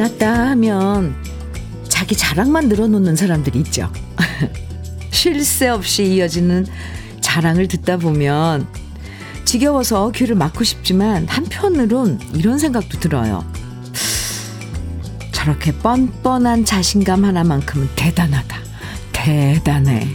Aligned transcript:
만났다 0.00 0.50
하면 0.50 1.14
자기 1.88 2.16
자랑만 2.16 2.68
늘어놓는 2.68 3.16
사람들이 3.16 3.58
있죠. 3.60 3.92
쉴 5.10 5.44
새 5.44 5.68
없이 5.68 6.04
이어지는 6.14 6.66
자랑을 7.20 7.68
듣다 7.68 7.98
보면 7.98 8.66
지겨워서 9.44 10.10
귀를 10.12 10.36
막고 10.36 10.64
싶지만 10.64 11.26
한편으론 11.28 12.18
이런 12.34 12.58
생각도 12.58 12.98
들어요. 12.98 13.44
저렇게 15.32 15.72
뻔뻔한 15.72 16.64
자신감 16.64 17.24
하나만큼은 17.24 17.90
대단하다. 17.96 18.56
대단해. 19.12 20.08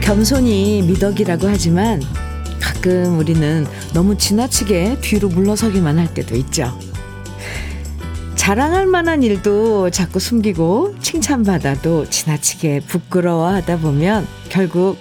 겸손이 0.00 0.82
미덕이라고 0.82 1.48
하지만 1.48 2.00
가끔 2.60 3.18
우리는 3.18 3.66
너무 3.92 4.16
지나치게 4.16 4.98
뒤로 5.00 5.28
물러서기만 5.28 5.98
할 5.98 6.12
때도 6.14 6.36
있죠. 6.36 6.76
자랑할 8.36 8.86
만한 8.86 9.22
일도 9.22 9.90
자꾸 9.90 10.18
숨기고 10.18 10.96
칭찬받아도 11.00 12.08
지나치게 12.08 12.80
부끄러워하다 12.80 13.78
보면 13.78 14.26
결국 14.48 14.96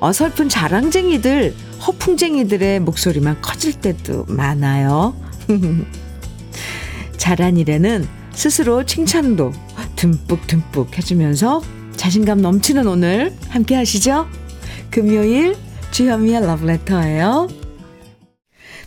어설픈 0.00 0.48
자랑쟁이들, 0.48 1.54
허풍쟁이들의 1.86 2.80
목소리만 2.80 3.40
커질 3.40 3.72
때도 3.72 4.26
많아요. 4.28 5.16
잘한 7.16 7.56
일에는 7.56 8.06
스스로 8.32 8.84
칭찬도 8.84 9.52
듬뿍듬뿍 9.96 10.96
해주면서 10.96 11.62
자신감 11.96 12.40
넘치는 12.40 12.86
오늘 12.86 13.34
함께 13.48 13.74
하시죠. 13.74 14.28
금요일 14.90 15.56
주현미의 15.90 16.46
러브레터예요. 16.46 17.67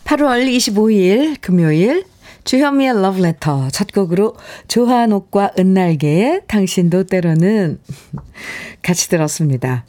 8월 0.04 0.46
25일 0.46 1.40
금요일 1.40 2.04
주현미의 2.44 3.00
러브레터 3.00 3.68
첫 3.70 3.92
곡으로 3.92 4.34
조한옥과 4.68 5.52
은날개의 5.58 6.42
당신도 6.48 7.04
때로는 7.04 7.78
같이 8.82 9.08
들었습니다. 9.08 9.86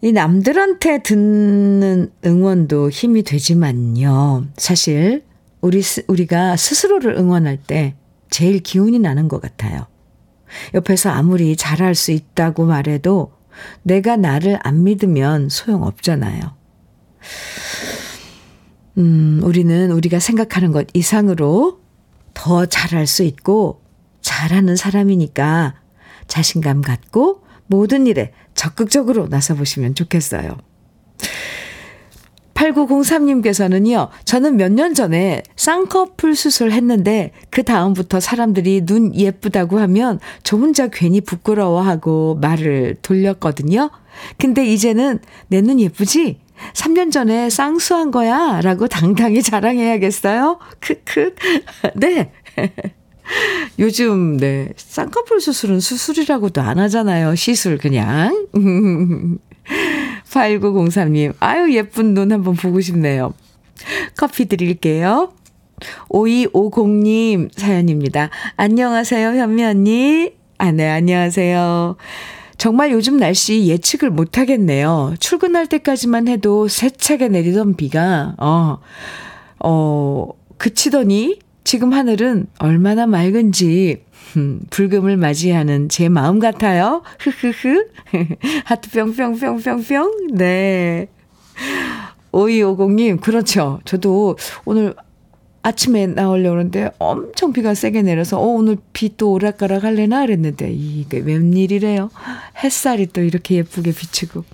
이 0.00 0.12
남들한테 0.12 1.02
듣는 1.02 2.12
응원도 2.24 2.90
힘이 2.90 3.22
되지만요. 3.22 4.46
사실 4.56 5.24
우리 5.60 5.82
우리가 6.06 6.56
스스로를 6.56 7.16
응원할 7.16 7.56
때 7.56 7.94
제일 8.30 8.60
기운이 8.60 8.98
나는 8.98 9.28
것 9.28 9.40
같아요. 9.40 9.86
옆에서 10.74 11.10
아무리 11.10 11.56
잘할 11.56 11.94
수 11.94 12.12
있다고 12.12 12.64
말해도 12.64 13.32
내가 13.82 14.16
나를 14.16 14.58
안 14.62 14.84
믿으면 14.84 15.48
소용없잖아요. 15.48 16.56
음, 18.98 19.40
우리는 19.44 19.90
우리가 19.92 20.18
생각하는 20.18 20.72
것 20.72 20.86
이상으로 20.92 21.80
더 22.34 22.66
잘할 22.66 23.06
수 23.06 23.22
있고 23.22 23.82
잘하는 24.20 24.76
사람이니까 24.76 25.74
자신감 26.26 26.82
갖고 26.82 27.42
모든 27.66 28.06
일에 28.06 28.32
적극적으로 28.54 29.28
나서보시면 29.28 29.94
좋겠어요. 29.94 30.56
8903님께서는요, 32.54 34.08
저는 34.24 34.56
몇 34.56 34.72
년 34.72 34.92
전에 34.92 35.44
쌍꺼풀 35.54 36.34
수술 36.34 36.72
했는데, 36.72 37.30
그 37.50 37.62
다음부터 37.62 38.18
사람들이 38.18 38.84
눈 38.84 39.14
예쁘다고 39.14 39.78
하면 39.78 40.18
저 40.42 40.56
혼자 40.56 40.88
괜히 40.88 41.20
부끄러워하고 41.20 42.36
말을 42.40 42.96
돌렸거든요. 43.02 43.90
근데 44.38 44.66
이제는 44.66 45.20
내 45.46 45.60
눈 45.62 45.78
예쁘지? 45.78 46.40
3년 46.74 47.10
전에 47.12 47.50
쌍수한 47.50 48.10
거야. 48.10 48.60
라고 48.62 48.86
당당히 48.88 49.42
자랑해야겠어요? 49.42 50.58
크크. 50.80 51.34
네. 51.96 52.32
요즘, 53.78 54.36
네. 54.38 54.70
쌍꺼풀 54.76 55.40
수술은 55.40 55.80
수술이라고도 55.80 56.60
안 56.60 56.78
하잖아요. 56.78 57.34
시술, 57.34 57.78
그냥. 57.78 58.46
8903님, 60.30 61.34
아유, 61.40 61.74
예쁜 61.74 62.14
눈 62.14 62.32
한번 62.32 62.54
보고 62.54 62.80
싶네요. 62.80 63.34
커피 64.16 64.46
드릴게요. 64.46 65.32
5250님 66.10 67.50
사연입니다. 67.56 68.30
안녕하세요, 68.56 69.28
현미 69.28 69.64
언니. 69.64 70.32
아, 70.58 70.72
네, 70.72 70.88
안녕하세요. 70.88 71.96
정말 72.58 72.90
요즘 72.90 73.16
날씨 73.16 73.66
예측을 73.68 74.10
못 74.10 74.36
하겠네요. 74.36 75.14
출근할 75.20 75.68
때까지만 75.68 76.26
해도 76.26 76.66
세차게 76.66 77.28
내리던 77.28 77.76
비가, 77.76 78.34
어, 78.36 78.80
어, 79.60 80.28
그치더니 80.58 81.38
지금 81.62 81.92
하늘은 81.92 82.46
얼마나 82.58 83.06
맑은지, 83.06 84.02
음, 84.36 84.60
불금을 84.70 85.16
맞이하는 85.16 85.88
제 85.88 86.08
마음 86.08 86.40
같아요. 86.40 87.02
흐흐흐. 87.20 87.88
하트 88.66 88.90
뿅뿅뿅뿅뿅. 88.90 90.28
네. 90.34 91.08
5250님, 92.32 93.20
그렇죠. 93.20 93.80
저도 93.84 94.36
오늘 94.64 94.94
아침에 95.62 96.06
나오려고 96.06 96.54
그러는데 96.54 96.90
엄청 96.98 97.52
비가 97.52 97.74
세게 97.74 98.02
내려서 98.02 98.38
어, 98.38 98.46
오늘 98.46 98.76
비 98.92 99.08
또 99.16 99.32
오락가락 99.32 99.84
할래나 99.84 100.20
그랬는데 100.20 100.70
이게 100.72 101.18
웬일이래요. 101.18 102.10
햇살이 102.62 103.06
또 103.06 103.20
이렇게 103.20 103.56
예쁘게 103.56 103.92
비치고. 103.92 104.44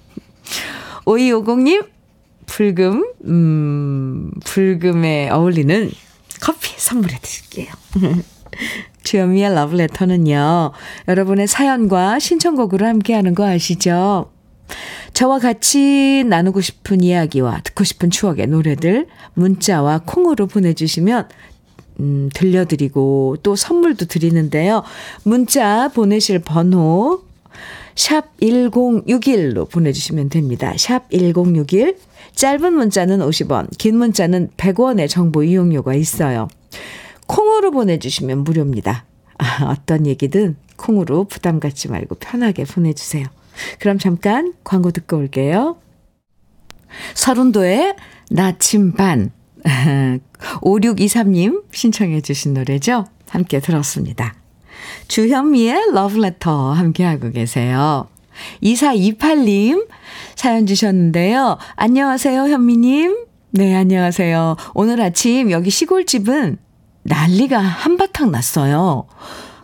5250님, 1.05 1.87
불금, 2.47 3.05
음, 3.27 4.31
불금에 4.45 5.29
어울리는 5.31 5.91
커피 6.41 6.73
선물해 6.77 7.19
드릴게요. 7.21 7.75
주현미의 9.03 9.55
러브레터는요, 9.55 10.73
여러분의 11.09 11.47
사연과 11.47 12.19
신청곡으로 12.19 12.87
함께하는 12.87 13.35
거 13.35 13.45
아시죠? 13.47 14.31
저와 15.13 15.39
같이 15.39 16.25
나누고 16.27 16.61
싶은 16.61 17.03
이야기와 17.03 17.61
듣고 17.63 17.85
싶은 17.85 18.11
추억의 18.11 18.49
노래들 18.49 19.07
문자와 19.35 20.03
콩으로 20.05 20.47
보내주시면 20.47 21.29
음, 22.01 22.29
들려드리고 22.35 23.37
또 23.43 23.55
선물도 23.55 24.07
드리는데요. 24.07 24.83
문자 25.23 25.89
보내실 25.89 26.41
번호 26.41 27.23
샵 27.95 28.37
1061로 28.41 29.71
보내주시면 29.71 30.29
됩니다. 30.29 30.75
샵 30.77 31.09
1061. 31.11 31.97
짧은 32.35 32.73
문자는 32.73 33.21
50원, 33.21 33.69
긴 33.79 33.97
문자는 33.97 34.51
100원의 34.57 35.09
정보 35.09 35.45
이용료가 35.45 35.95
있어요. 35.95 36.49
콩으로 37.29 37.71
보내주시면 37.71 38.43
무료입니다. 38.43 39.05
아, 39.39 39.67
어떤 39.71 40.07
얘기든 40.07 40.57
콩으로 40.77 41.25
부담 41.25 41.61
갖지 41.61 41.89
말고 41.89 42.17
편하게 42.17 42.65
보내주세요. 42.65 43.27
그럼 43.79 43.99
잠깐 43.99 44.55
광고 44.65 44.91
듣고 44.91 45.17
올게요. 45.17 45.77
서른도의 47.15 47.97
나침반. 48.31 49.31
5623님 50.61 51.65
신청해 51.73 52.21
주신 52.21 52.55
노래죠. 52.55 53.07
함께 53.29 53.61
들었습니다. 53.61 54.35
주현미의 55.09 55.93
러브레터 55.93 56.73
함께하고 56.73 57.31
계세요. 57.31 58.09
2428님 58.63 59.89
사연 60.35 60.67
주셨는데요. 60.67 61.59
안녕하세요, 61.77 62.43
현미님. 62.43 63.27
네, 63.53 63.75
안녕하세요. 63.75 64.57
오늘 64.75 65.01
아침 65.01 65.51
여기 65.51 65.71
시골집은 65.71 66.59
난리가 67.05 67.59
한바탕 67.59 68.31
났어요. 68.31 69.07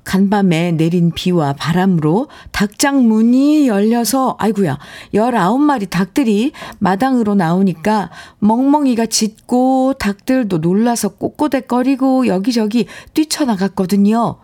간밤에 0.05 0.73
내린 0.73 1.13
비와 1.13 1.55
바람으로 1.55 2.29
닭장 2.53 3.07
문이 3.09 3.69
열려서 3.69 4.37
아이구야 4.39 4.79
19마리 5.15 5.89
닭들이 5.89 6.53
마당으로 6.79 7.35
나오니까 7.35 8.11
멍멍이가 8.39 9.07
짖고 9.07 9.95
닭들도 9.99 10.59
놀라서 10.59 11.09
꼬꼬대거리고 11.11 12.27
여기저기 12.27 12.87
뛰쳐나갔거든요. 13.15 14.37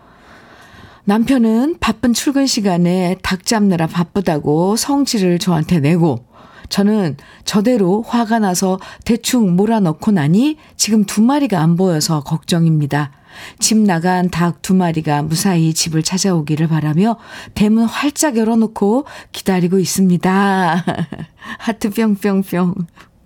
남편은 1.05 1.77
바쁜 1.79 2.13
출근 2.13 2.45
시간에 2.47 3.15
닭 3.21 3.45
잡느라 3.45 3.87
바쁘다고 3.87 4.75
성질을 4.75 5.39
저한테 5.39 5.79
내고 5.79 6.25
저는 6.69 7.15
저대로 7.45 8.01
화가 8.01 8.39
나서 8.39 8.77
대충 9.05 9.55
몰아넣고 9.55 10.11
나니 10.11 10.57
지금 10.75 11.05
두 11.05 11.21
마리가 11.21 11.61
안 11.61 11.77
보여서 11.77 12.21
걱정입니다. 12.23 13.11
집 13.59 13.77
나간 13.77 14.29
닭 14.29 14.61
두 14.61 14.73
마리가 14.73 15.21
무사히 15.23 15.73
집을 15.73 16.03
찾아오기를 16.03 16.67
바라며 16.67 17.17
대문 17.53 17.85
활짝 17.85 18.37
열어놓고 18.37 19.05
기다리고 19.31 19.79
있습니다. 19.79 20.83
하트 21.59 21.89
뿅뿅뿅. 21.89 22.75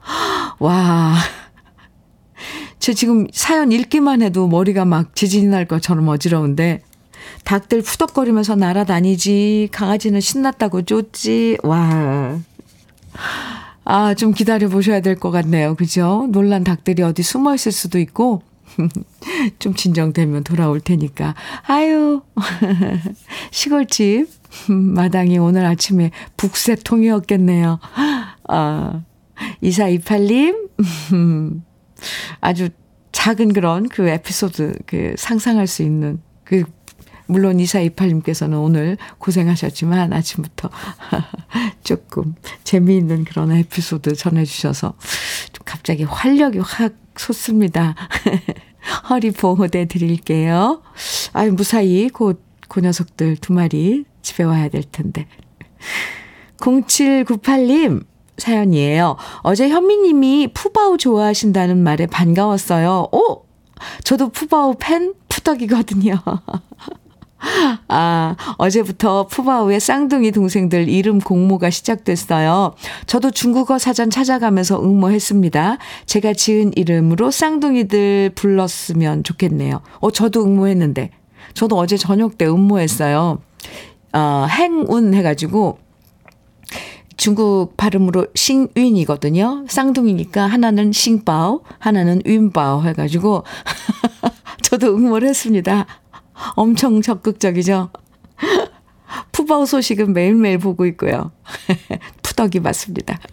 와. 0.60 1.16
저 2.80 2.94
지금 2.94 3.28
사연 3.32 3.72
읽기만 3.72 4.22
해도 4.22 4.48
머리가 4.48 4.86
막 4.86 5.16
지진이 5.16 5.48
날 5.48 5.66
것처럼 5.66 6.08
어지러운데 6.08 6.82
닭들 7.44 7.82
푸덕거리면서 7.84 8.56
날아다니지 8.56 9.70
강아지는 9.72 10.20
신났다고 10.20 10.84
쫓지 10.84 11.58
와 11.64 12.40
아, 13.84 14.14
좀 14.14 14.32
기다려 14.34 14.70
보셔야 14.70 15.02
될 15.02 15.16
것 15.20 15.32
같네요. 15.32 15.76
그죠? 15.76 16.28
놀란 16.32 16.64
닭들이 16.64 17.02
어디 17.04 17.24
숨어 17.24 17.56
있을 17.56 17.72
수도 17.72 18.00
있고, 18.00 18.42
좀 19.60 19.74
진정되면 19.74 20.44
돌아올 20.44 20.80
테니까. 20.80 21.36
아유, 21.68 22.22
시골집 23.52 24.30
마당이 24.70 25.38
오늘 25.38 25.66
아침에 25.66 26.12
북새통이었겠네요. 26.38 27.80
아, 28.48 29.04
2428님, 29.64 30.70
아주 32.40 32.70
작은 33.12 33.54
그런 33.54 33.90
그 33.90 34.08
에피소드, 34.08 34.74
그 34.86 35.16
상상할 35.18 35.68
수 35.68 35.84
있는 35.84 36.22
그 36.44 36.64
물론 37.28 37.58
2428님께서는 37.58 38.62
오늘 38.62 38.98
고생하셨지만 39.18 40.12
아침부터 40.12 40.70
조금 41.84 42.36
재미있는 42.66 43.24
그런 43.24 43.52
에피소드 43.52 44.16
전해주셔서 44.16 44.94
좀 45.54 45.64
갑자기 45.64 46.04
활력이 46.04 46.60
확 46.60 46.94
솟습니다. 47.16 47.96
허리 49.10 49.32
보호대 49.32 49.86
드릴게요. 49.86 50.82
아유, 51.34 51.54
무사히 51.54 52.10
곧 52.10 52.52
그 52.72 52.80
녀석들 52.80 53.36
두 53.36 53.52
마리 53.52 54.06
집에 54.22 54.46
와야 54.46 54.70
될 54.70 54.84
텐데. 54.84 55.28
0798님 56.60 58.06
사연이에요. 58.38 59.18
어제 59.42 59.68
현미님이 59.68 60.52
푸바오 60.54 60.96
좋아하신다는 60.96 61.84
말에 61.84 62.06
반가웠어요. 62.08 63.10
오! 63.12 63.44
저도 64.06 64.30
푸바오 64.30 64.76
팬 64.76 65.14
푸덕이거든요. 65.28 66.16
아, 67.88 68.36
어제부터 68.58 69.28
푸바오의 69.28 69.80
쌍둥이 69.80 70.32
동생들 70.32 70.88
이름 70.88 71.20
공모가 71.20 71.70
시작됐어요. 71.70 72.76
저도 73.06 73.32
중국어 73.32 73.78
사전 73.78 74.10
찾아가면서 74.10 74.82
응모했습니다. 74.82 75.78
제가 76.06 76.34
지은 76.34 76.72
이름으로 76.76 77.32
쌍둥이들 77.32 78.32
불렀으면 78.36 79.24
좋겠네요. 79.24 79.82
어, 80.00 80.12
저도 80.12 80.44
응모했는데. 80.44 81.12
저도 81.54 81.78
어제 81.78 81.98
저녁 81.98 82.38
때 82.38 82.46
응모했어요. 82.46 83.40
어, 84.14 84.48
행운 84.50 85.14
해가지고 85.14 85.80
중국 87.18 87.78
발음으로 87.78 88.28
싱윈이거든요. 88.34 89.66
쌍둥이니까 89.68 90.48
하나는 90.48 90.92
싱바오, 90.92 91.62
하나는 91.78 92.22
윈바오 92.26 92.84
해가지고 92.84 93.44
저도 94.64 94.96
응모를 94.96 95.28
했습니다. 95.30 95.86
엄청 96.56 97.02
적극적이죠. 97.02 97.90
푸바오 99.32 99.66
소식은 99.66 100.14
매일매일 100.14 100.58
보고 100.58 100.86
있고요. 100.86 101.32
푸덕이 102.24 102.60
맞습니다. 102.60 103.20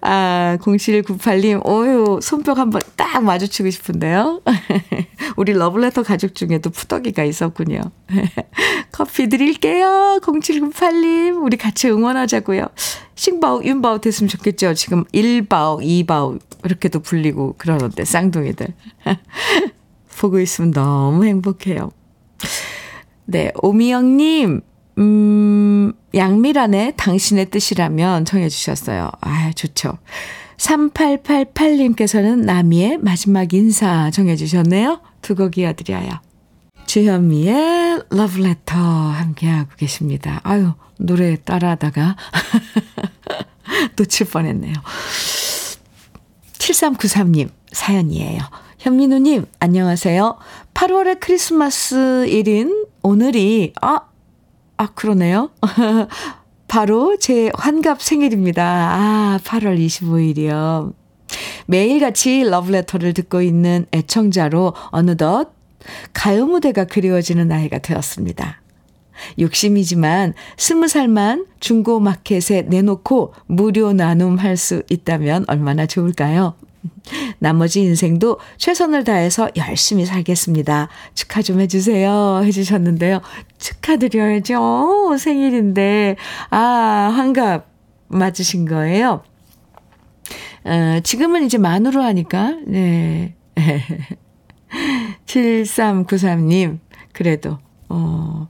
아, 0.00 0.56
0798님, 0.60 1.66
오유, 1.66 2.20
손뼉 2.22 2.58
한번 2.58 2.80
딱 2.96 3.22
마주치고 3.22 3.70
싶은데요. 3.70 4.40
우리 5.36 5.52
러블레터 5.52 6.02
가족 6.02 6.34
중에도 6.34 6.70
푸덕이가 6.70 7.24
있었군요. 7.24 7.80
커피 8.92 9.28
드릴게요. 9.28 10.20
0798님, 10.22 11.42
우리 11.42 11.56
같이 11.56 11.90
응원하자고요. 11.90 12.66
싱바오, 13.16 13.64
윤바오 13.64 13.98
됐으면 13.98 14.28
좋겠죠. 14.28 14.74
지금 14.74 15.04
1바오, 15.06 15.82
2바오, 15.82 16.40
이렇게도 16.64 17.00
불리고 17.00 17.54
그러는데, 17.58 18.04
쌍둥이들. 18.04 18.68
보고 20.18 20.40
있으면 20.40 20.70
너무 20.72 21.24
행복해요. 21.24 21.90
네, 23.24 23.52
오미영님, 23.62 24.60
음, 24.98 25.92
양미란의 26.14 26.94
당신의 26.96 27.50
뜻이라면 27.50 28.24
정해주셨어요. 28.24 29.10
아, 29.20 29.50
좋죠. 29.54 29.98
3888님께서는 30.56 32.44
나미의 32.44 32.98
마지막 32.98 33.52
인사 33.52 34.10
정해주셨네요. 34.10 35.00
두 35.22 35.34
곡 35.34 35.58
이어드려요. 35.58 36.08
주현미의 36.86 38.04
러브레터 38.10 38.74
함께하고 38.76 39.70
계십니다. 39.76 40.40
아유, 40.44 40.72
노래 40.98 41.36
따라하다가 41.36 42.16
놓칠 43.98 44.28
뻔했네요. 44.28 44.74
7393님 46.54 47.50
사연이에요. 47.72 48.40
현민우님, 48.86 49.46
안녕하세요. 49.58 50.38
8월의 50.72 51.18
크리스마스 51.18 52.24
일인 52.28 52.86
오늘이, 53.02 53.72
아, 53.82 54.02
아, 54.76 54.86
그러네요. 54.94 55.50
바로 56.68 57.16
제 57.18 57.50
환갑 57.56 58.00
생일입니다. 58.00 58.62
아, 58.64 59.40
8월 59.42 59.84
25일이요. 59.84 60.94
매일같이 61.66 62.44
러브레터를 62.44 63.12
듣고 63.12 63.42
있는 63.42 63.86
애청자로 63.92 64.74
어느덧 64.92 65.50
가요 66.12 66.46
무대가 66.46 66.84
그리워지는 66.84 67.48
나이가 67.48 67.78
되었습니다. 67.78 68.62
욕심이지만 69.40 70.34
스무 70.56 70.86
살만 70.86 71.46
중고 71.58 71.98
마켓에 71.98 72.62
내놓고 72.62 73.34
무료 73.46 73.92
나눔할 73.92 74.56
수 74.56 74.84
있다면 74.88 75.46
얼마나 75.48 75.86
좋을까요? 75.86 76.54
나머지 77.38 77.80
인생도 77.82 78.38
최선을 78.56 79.04
다해서 79.04 79.50
열심히 79.56 80.06
살겠습니다. 80.06 80.88
축하 81.14 81.42
좀 81.42 81.60
해주세요. 81.60 82.42
해주셨는데요. 82.44 83.20
축하드려야죠. 83.58 85.16
생일인데. 85.18 86.16
아, 86.50 86.58
환갑 87.14 87.66
맞으신 88.08 88.66
거예요. 88.66 89.22
어, 90.64 91.00
지금은 91.02 91.44
이제 91.44 91.58
만으로 91.58 92.02
하니까, 92.02 92.56
네. 92.66 93.36
7393님, 95.26 96.80
그래도, 97.12 97.58
어, 97.88 98.48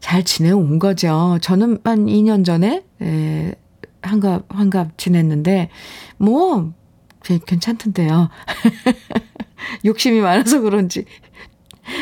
잘 0.00 0.24
지내온 0.24 0.78
거죠. 0.78 1.38
저는 1.42 1.78
한 1.84 2.06
2년 2.06 2.44
전에, 2.44 2.82
에, 3.02 3.54
환갑, 4.00 4.46
환갑 4.48 4.96
지냈는데, 4.96 5.68
뭐, 6.16 6.72
괜찮던데요. 7.22 8.30
욕심이 9.84 10.20
많아서 10.20 10.60
그런지 10.60 11.04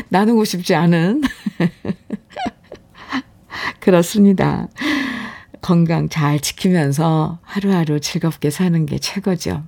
나누고 0.08 0.44
싶지 0.44 0.74
않은. 0.74 1.22
그렇습니다. 3.80 4.68
건강 5.60 6.08
잘 6.08 6.40
지키면서 6.40 7.38
하루하루 7.42 8.00
즐겁게 8.00 8.50
사는 8.50 8.86
게 8.86 8.98
최고죠. 8.98 9.64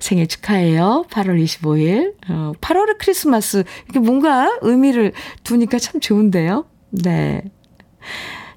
생일 0.00 0.26
축하해요. 0.26 1.06
8월 1.10 1.42
25일. 1.42 2.14
어, 2.28 2.52
8월의 2.60 2.98
크리스마스. 2.98 3.64
이게 3.88 3.98
뭔가 3.98 4.58
의미를 4.60 5.12
두니까 5.44 5.78
참 5.78 6.00
좋은데요. 6.00 6.66
네. 6.90 7.42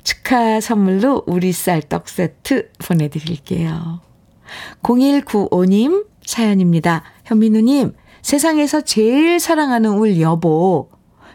축하 0.03 0.59
선물로 0.59 1.23
우리 1.27 1.51
쌀 1.51 1.81
떡 1.81 2.09
세트 2.09 2.71
보내드릴게요. 2.79 4.01
0195님, 4.81 6.05
사연입니다. 6.25 7.03
현민우님, 7.25 7.93
세상에서 8.21 8.81
제일 8.81 9.39
사랑하는 9.39 9.91
우리 9.91 10.21
여보, 10.21 10.89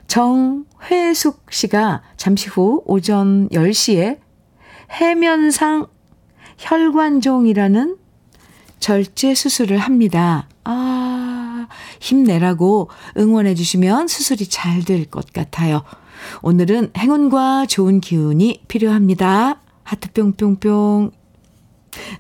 정회숙 0.07 1.47
씨가 1.51 2.03
잠시 2.17 2.49
후 2.49 2.83
오전 2.87 3.49
10시에 3.49 4.19
해면상 4.93 5.87
혈관종이라는 6.59 7.97
절제 8.79 9.35
수술을 9.35 9.79
합니다. 9.79 10.49
아, 10.65 11.67
힘내라고 12.01 12.89
응원해 13.17 13.55
주시면 13.55 14.07
수술이 14.07 14.49
잘 14.49 14.85
될 14.85 15.11
것 15.11 15.33
같아요. 15.33 15.83
오늘은 16.43 16.93
행운과 16.97 17.67
좋은 17.67 18.01
기운이 18.01 18.63
필요합니다. 18.69 19.61
하트 19.83 20.13
뿅뿅뿅. 20.13 21.11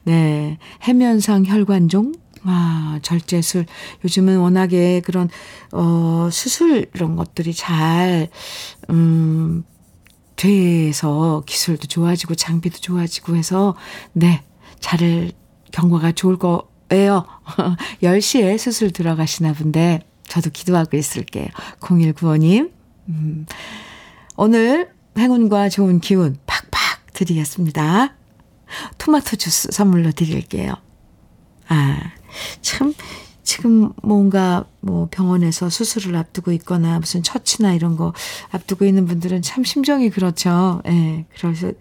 네. 0.04 0.58
해면상 0.82 1.44
혈관종 1.46 2.12
와, 2.46 2.98
절제술. 3.02 3.66
요즘은 4.04 4.38
워낙에 4.38 5.00
그런, 5.04 5.28
어, 5.72 6.28
수술 6.30 6.86
이런 6.94 7.16
것들이 7.16 7.52
잘, 7.52 8.28
음, 8.90 9.64
돼서 10.36 11.42
기술도 11.46 11.88
좋아지고 11.88 12.34
장비도 12.34 12.78
좋아지고 12.78 13.36
해서, 13.36 13.74
네, 14.12 14.44
잘, 14.78 15.32
경과가 15.72 16.12
좋을 16.12 16.38
거예요. 16.38 17.26
10시에 18.02 18.58
수술 18.58 18.92
들어가시나 18.92 19.52
본데, 19.52 20.00
저도 20.28 20.50
기도하고 20.50 20.96
있을게요. 20.96 21.46
0195님, 21.80 22.70
음, 23.08 23.46
오늘 24.36 24.90
행운과 25.18 25.68
좋은 25.68 26.00
기운 26.00 26.36
팍팍 26.46 27.12
드리겠습니다. 27.12 28.14
토마토 28.98 29.36
주스 29.36 29.68
선물로 29.72 30.12
드릴게요. 30.12 30.74
아, 31.68 32.12
참, 32.61 32.95
지금 33.47 33.93
뭔가 34.02 34.64
뭐 34.81 35.07
병원에서 35.11 35.71
수술을 35.71 36.16
앞두고 36.16 36.50
있거나 36.52 36.99
무슨 36.99 37.23
처치나 37.23 37.75
이런 37.75 37.97
거 37.97 38.12
앞두고 38.50 38.85
있는 38.85 39.07
분들은 39.07 39.43
참 39.43 39.62
심정이 39.62 40.11
그렇죠. 40.11 40.83
예. 40.87 40.90
네, 40.90 41.26
그래서 41.38 41.73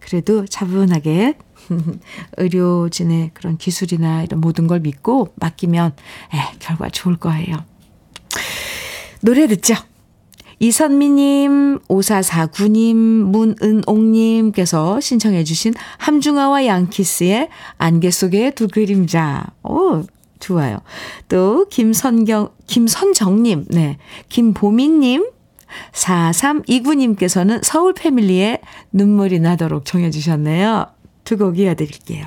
그래도 0.00 0.46
차분하게 0.46 1.38
의료진의 2.36 3.30
그런 3.32 3.56
기술이나 3.56 4.22
이런 4.22 4.40
모든 4.40 4.66
걸 4.66 4.80
믿고 4.80 5.32
맡기면 5.36 5.96
에, 6.34 6.58
결과 6.58 6.90
좋을 6.90 7.16
거예요. 7.16 7.64
노래 9.22 9.46
듣죠. 9.46 9.74
이선미님, 10.58 11.80
5449님, 11.88 12.96
문은옥님께서 12.96 15.00
신청해주신 15.00 15.74
함중아와 15.98 16.66
양키스의 16.66 17.48
안개 17.78 18.10
속의 18.10 18.54
두 18.54 18.68
그림자. 18.68 19.46
오, 19.62 20.02
좋아요. 20.40 20.78
또, 21.28 21.66
김선경, 21.68 22.50
김선정님, 22.66 23.66
네. 23.68 23.98
김보민님, 24.28 25.26
4329님께서는 25.92 27.60
서울 27.62 27.92
패밀리의 27.94 28.60
눈물이 28.92 29.40
나도록 29.40 29.84
정해주셨네요. 29.84 30.86
두 31.24 31.38
곡 31.38 31.58
이어드릴게요. 31.58 32.26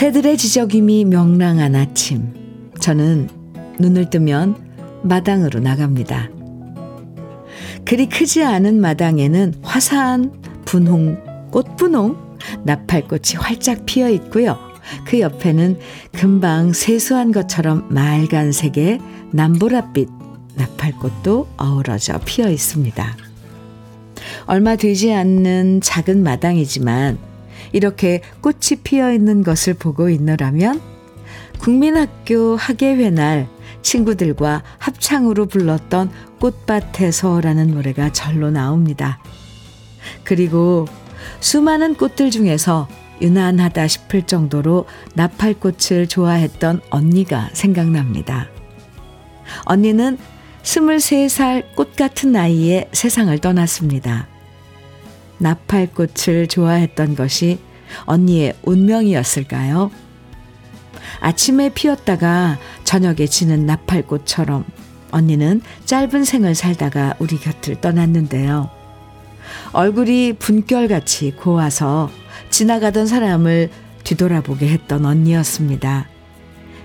새들의 0.00 0.38
지저김이 0.38 1.04
명랑한 1.04 1.74
아침. 1.74 2.32
저는 2.80 3.28
눈을 3.78 4.08
뜨면 4.08 4.56
마당으로 5.02 5.60
나갑니다. 5.60 6.30
그리 7.84 8.08
크지 8.08 8.42
않은 8.42 8.80
마당에는 8.80 9.56
화사한 9.60 10.32
분홍, 10.64 11.50
꽃분홍, 11.50 12.16
나팔꽃이 12.64 13.34
활짝 13.36 13.84
피어 13.84 14.08
있고요. 14.08 14.58
그 15.04 15.20
옆에는 15.20 15.78
금방 16.12 16.72
세수한 16.72 17.30
것처럼 17.30 17.86
맑은색의 17.90 19.00
남보랏빛 19.34 20.08
나팔꽃도 20.54 21.46
어우러져 21.58 22.18
피어 22.24 22.48
있습니다. 22.48 23.16
얼마 24.46 24.76
되지 24.76 25.12
않는 25.12 25.82
작은 25.82 26.22
마당이지만 26.22 27.29
이렇게 27.72 28.22
꽃이 28.40 28.82
피어 28.82 29.12
있는 29.12 29.42
것을 29.42 29.74
보고 29.74 30.08
있노라면 30.08 30.80
국민학교 31.58 32.56
학예회 32.56 33.10
날 33.10 33.48
친구들과 33.82 34.62
합창으로 34.78 35.46
불렀던 35.46 36.10
꽃밭에서라는 36.38 37.68
노래가 37.68 38.12
절로 38.12 38.50
나옵니다. 38.50 39.22
그리고 40.24 40.86
수많은 41.40 41.94
꽃들 41.94 42.30
중에서 42.30 42.88
유난하다 43.20 43.86
싶을 43.88 44.22
정도로 44.26 44.86
나팔꽃을 45.14 46.08
좋아했던 46.08 46.80
언니가 46.90 47.50
생각납니다. 47.52 48.48
언니는 49.66 50.16
23살 50.62 51.74
꽃 51.74 51.96
같은 51.96 52.32
나이에 52.32 52.88
세상을 52.92 53.36
떠났습니다. 53.38 54.29
나팔꽃을 55.40 56.46
좋아했던 56.48 57.16
것이 57.16 57.58
언니의 58.04 58.54
운명이었을까요? 58.62 59.90
아침에 61.20 61.70
피었다가 61.70 62.58
저녁에 62.84 63.26
지는 63.26 63.66
나팔꽃처럼 63.66 64.64
언니는 65.10 65.60
짧은 65.84 66.24
생을 66.24 66.54
살다가 66.54 67.14
우리 67.18 67.36
곁을 67.38 67.80
떠났는데요. 67.80 68.70
얼굴이 69.72 70.34
분결같이 70.38 71.32
고와서 71.32 72.10
지나가던 72.50 73.06
사람을 73.06 73.70
뒤돌아보게 74.04 74.68
했던 74.68 75.04
언니였습니다. 75.04 76.08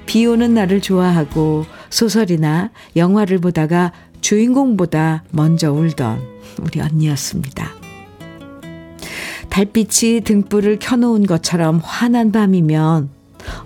비 0.05 0.25
오는 0.25 0.53
날을 0.53 0.81
좋아하고 0.81 1.65
소설이나 1.89 2.71
영화를 2.95 3.39
보다가 3.39 3.91
주인공보다 4.21 5.23
먼저 5.31 5.71
울던 5.71 6.19
우리 6.61 6.81
언니였습니다. 6.81 7.84
달빛이 9.55 10.19
등불을 10.25 10.79
켜놓은 10.79 11.25
것처럼 11.25 11.79
환한 11.81 12.33
밤이면 12.33 13.09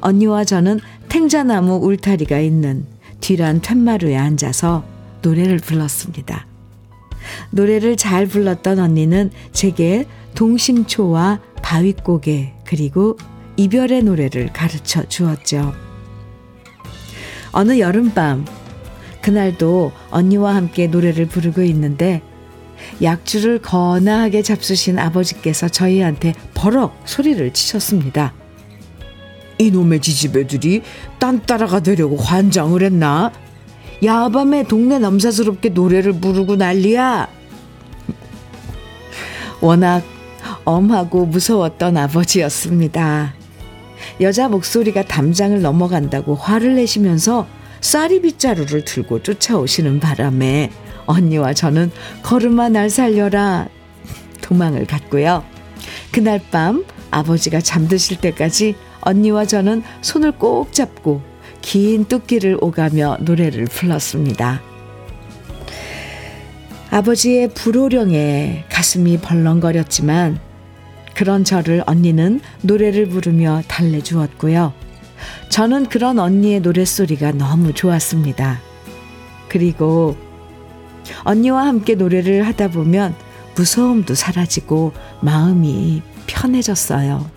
언니와 0.02 0.44
저는 0.44 0.80
탱자나무 1.08 1.78
울타리가 1.78 2.38
있는 2.38 2.86
뒤란 3.22 3.60
툇마루에 3.60 4.16
앉아서 4.16 4.84
노래를 5.24 5.58
불렀습니다. 5.58 6.46
노래를 7.50 7.98
잘 7.98 8.28
불렀던 8.28 8.78
언니는 8.78 9.32
제게 9.52 10.06
동심초와 10.36 11.40
바위고개 11.64 12.54
그리고 12.66 13.18
이별의 13.58 14.04
노래를 14.04 14.54
가르쳐 14.54 15.04
주었죠. 15.10 15.74
어느 17.52 17.80
여름밤 17.80 18.46
그날도 19.24 19.92
언니와 20.12 20.54
함께 20.54 20.86
노래를 20.86 21.26
부르고 21.26 21.64
있는데 21.64 22.22
약주를 23.02 23.62
거나하게 23.62 24.42
잡수신 24.42 25.00
아버지께서 25.00 25.68
저희한테 25.70 26.34
버럭 26.54 27.02
소리를 27.06 27.52
치셨습니다. 27.54 28.34
이놈의 29.58 30.02
지지배들이 30.02 30.82
딴 31.20 31.42
따라가 31.46 31.82
되려고 31.82 32.16
환장을 32.16 32.82
했나? 32.82 33.32
야밤에 34.04 34.64
동네 34.64 35.00
남사스럽게 35.00 35.70
노래를 35.70 36.14
부르고 36.14 36.56
난리야. 36.56 37.28
워낙 39.62 40.04
엄하고 40.64 41.26
무서웠던 41.26 41.98
아버지였습니다. 41.98 43.34
여자 44.22 44.48
목소리가 44.48 45.04
담장을 45.04 45.62
넘어간다고 45.62 46.36
화를 46.36 46.76
내시면서 46.76 47.48
쌀이 47.82 48.22
빗자루를 48.22 48.86
들고 48.86 49.24
쫓아오시는 49.24 50.00
바람에 50.00 50.72
언니와 51.10 51.54
저는 51.54 51.92
걸음아 52.24 52.70
날 52.70 52.90
살려라 52.90 53.68
도망을 54.42 54.86
갔고요. 54.86 55.44
그날 56.12 56.40
밤 56.52 56.86
아버지가 57.12 57.62
잠드실 57.62 58.22
때까지 58.22 58.76
언니와 59.02 59.46
저는 59.46 59.84
손을 60.02 60.34
꼭 60.34 60.72
잡고 60.72 61.22
긴 61.62 62.06
뚝길을 62.06 62.58
오가며 62.62 63.18
노래를 63.22 63.66
불렀습니다. 63.66 64.62
아버지의 66.92 67.50
불호령에 67.50 68.66
가슴이 68.70 69.20
벌렁거렸지만 69.20 70.40
그런 71.14 71.44
저를 71.44 71.84
언니는 71.86 72.40
노래를 72.62 73.10
부르며 73.10 73.62
달래주었고요. 73.68 74.74
저는 75.50 75.88
그런 75.88 76.18
언니의 76.18 76.62
노랫소리가 76.62 77.34
너무 77.34 77.74
좋았습니다. 77.74 78.62
그리고 79.50 80.16
언니와 81.24 81.66
함께 81.66 81.96
노래를 81.96 82.46
하다 82.48 82.70
보면 82.70 83.16
무서움도 83.56 84.16
사라지고 84.16 84.94
마음이 85.22 86.02
편해졌어요. 86.28 87.30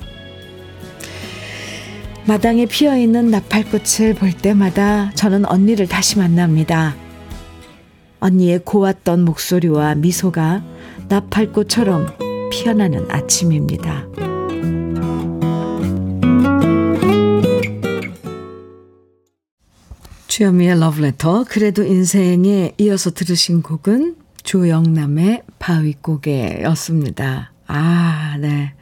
마당에 2.24 2.66
피어 2.66 2.96
있는 2.96 3.30
나팔꽃을 3.30 4.14
볼 4.14 4.32
때마다 4.32 5.10
저는 5.14 5.44
언니를 5.44 5.88
다시 5.88 6.18
만납니다. 6.18 6.94
언니의 8.20 8.60
고왔던 8.64 9.24
목소리와 9.24 9.96
미소가 9.96 10.62
나팔꽃처럼 11.08 12.06
피어나는 12.52 13.10
아침입니다. 13.10 14.31
주현미의 20.32 20.80
러브레터 20.80 21.44
그래도 21.46 21.84
인생에 21.84 22.72
이어서 22.78 23.10
들으신 23.10 23.60
곡은 23.60 24.16
조영남의 24.42 25.42
바위고개였습니다. 25.58 27.52
아, 27.66 28.36
네. 28.40 28.72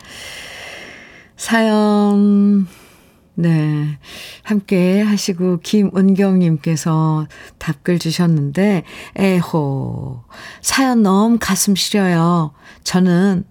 사연 1.37 2.69
네. 3.35 3.99
함께 4.45 5.03
하시고, 5.03 5.59
김은경님께서 5.59 7.27
답글 7.59 7.99
주셨는데, 7.99 8.85
에호. 9.17 10.23
사연 10.61 11.03
너무 11.03 11.37
가슴 11.41 11.75
시려요. 11.75 12.53
저는 12.85 13.43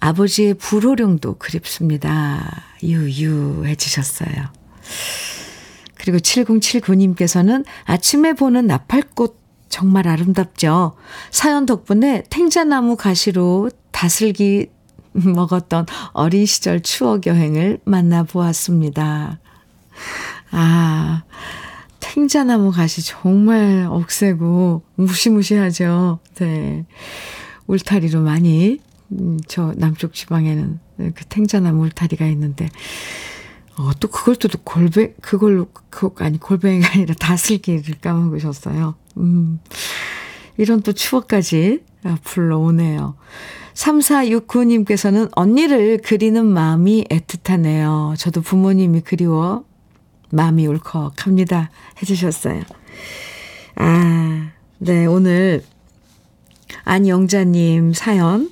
아버지의 0.00 0.54
불호령도 0.54 1.34
그립습니다. 1.34 2.62
유유 2.82 3.64
해주셨어요. 3.66 4.32
그리고 6.02 6.18
7079님께서는 6.18 7.64
아침에 7.84 8.32
보는 8.32 8.66
나팔꽃 8.66 9.38
정말 9.68 10.08
아름답죠. 10.08 10.96
사연 11.30 11.64
덕분에 11.64 12.24
탱자나무 12.28 12.96
가시로 12.96 13.70
다슬기 13.92 14.66
먹었던 15.12 15.86
어린 16.12 16.44
시절 16.44 16.80
추억 16.80 17.28
여행을 17.28 17.78
만나보았습니다. 17.84 19.38
아, 20.50 21.22
탱자나무 22.00 22.72
가시 22.72 23.06
정말 23.06 23.86
억세고 23.88 24.82
무시무시하죠. 24.96 26.18
네. 26.34 26.84
울타리로 27.68 28.22
많이, 28.22 28.80
음, 29.12 29.38
저 29.46 29.72
남쪽 29.76 30.14
지방에는 30.14 30.80
그 31.14 31.24
탱자나무 31.28 31.84
울타리가 31.84 32.26
있는데, 32.26 32.68
어, 33.76 33.90
또 34.00 34.08
그걸 34.08 34.36
또 34.36 34.48
골뱅, 34.64 35.14
그걸로, 35.20 35.68
그, 35.90 36.10
아니, 36.18 36.38
골뱅이가 36.38 36.92
아니라 36.94 37.14
다슬기를 37.14 38.00
까먹으셨어요. 38.00 38.94
음, 39.16 39.60
이런 40.58 40.82
또 40.82 40.92
추억까지 40.92 41.82
불러오네요. 42.22 43.16
3469님께서는 43.74 45.30
언니를 45.34 46.00
그리는 46.02 46.44
마음이 46.44 47.04
애틋하네요. 47.10 48.18
저도 48.18 48.42
부모님이 48.42 49.00
그리워 49.00 49.64
마음이 50.30 50.66
울컥합니다. 50.66 51.70
해주셨어요. 52.00 52.62
아, 53.76 54.50
네, 54.78 55.06
오늘 55.06 55.64
안영자님 56.84 57.92
사연. 57.94 58.50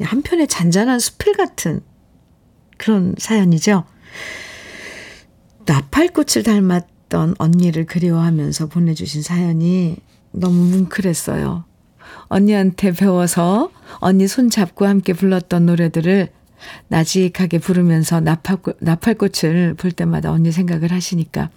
한편의 0.00 0.48
잔잔한 0.48 0.98
수필 0.98 1.36
같은 1.36 1.80
그런 2.78 3.14
사연이죠. 3.18 3.84
나팔꽃을 5.70 6.42
닮았던 6.42 7.36
언니를 7.38 7.86
그리워하면서 7.86 8.66
보내주신 8.66 9.22
사연이 9.22 9.98
너무 10.32 10.64
뭉클했어요. 10.64 11.64
언니한테 12.24 12.90
배워서 12.90 13.70
언니 13.98 14.26
손 14.26 14.50
잡고 14.50 14.86
함께 14.86 15.12
불렀던 15.12 15.66
노래들을 15.66 16.28
나직하게 16.88 17.60
부르면서 17.60 18.20
나팔꽃, 18.20 18.78
나팔꽃을 18.80 19.74
볼 19.74 19.92
때마다 19.92 20.32
언니 20.32 20.50
생각을 20.50 20.90
하시니까 20.90 21.50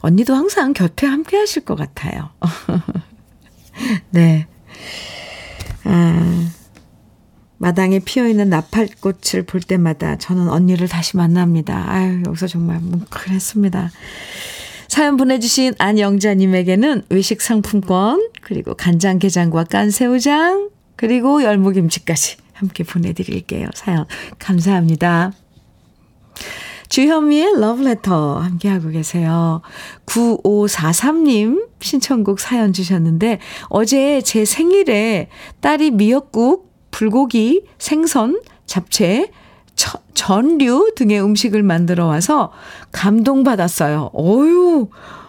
언니도 0.00 0.34
항상 0.34 0.72
곁에 0.72 1.06
함께 1.06 1.36
하실 1.36 1.66
것 1.66 1.74
같아요. 1.74 2.30
네. 4.08 4.46
아, 5.84 6.50
마당에 7.58 7.98
피어있는 7.98 8.48
나팔꽃을 8.48 9.42
볼 9.46 9.60
때마다 9.60 10.16
저는 10.16 10.48
언니를 10.48 10.88
다시 10.88 11.16
만납니다. 11.16 11.84
아유, 11.88 12.22
여기서 12.26 12.46
정말 12.46 12.80
뭉클했습니다. 12.80 13.90
사연 14.88 15.16
보내주신 15.16 15.74
안영자님에게는 15.78 17.04
외식 17.10 17.42
상품권, 17.42 18.30
그리고 18.40 18.74
간장게장과 18.74 19.64
깐새우장, 19.64 20.70
그리고 20.96 21.42
열무김치까지 21.42 22.36
함께 22.54 22.84
보내드릴게요. 22.84 23.68
사연 23.74 24.06
감사합니다. 24.38 25.32
주현미의 26.88 27.60
러브레터 27.60 28.38
함께하고 28.38 28.88
계세요. 28.88 29.60
9543님 30.06 31.68
신청곡 31.80 32.40
사연 32.40 32.72
주셨는데 32.72 33.40
어제 33.68 34.22
제 34.22 34.44
생일에 34.44 35.28
딸이 35.60 35.92
미역국, 35.92 36.67
불고기, 36.90 37.64
생선, 37.78 38.40
잡채, 38.66 39.30
전류 40.14 40.94
등의 40.96 41.22
음식을 41.22 41.62
만들어 41.62 42.06
와서 42.06 42.52
감동받았어요. 42.92 44.10
어유 44.14 44.88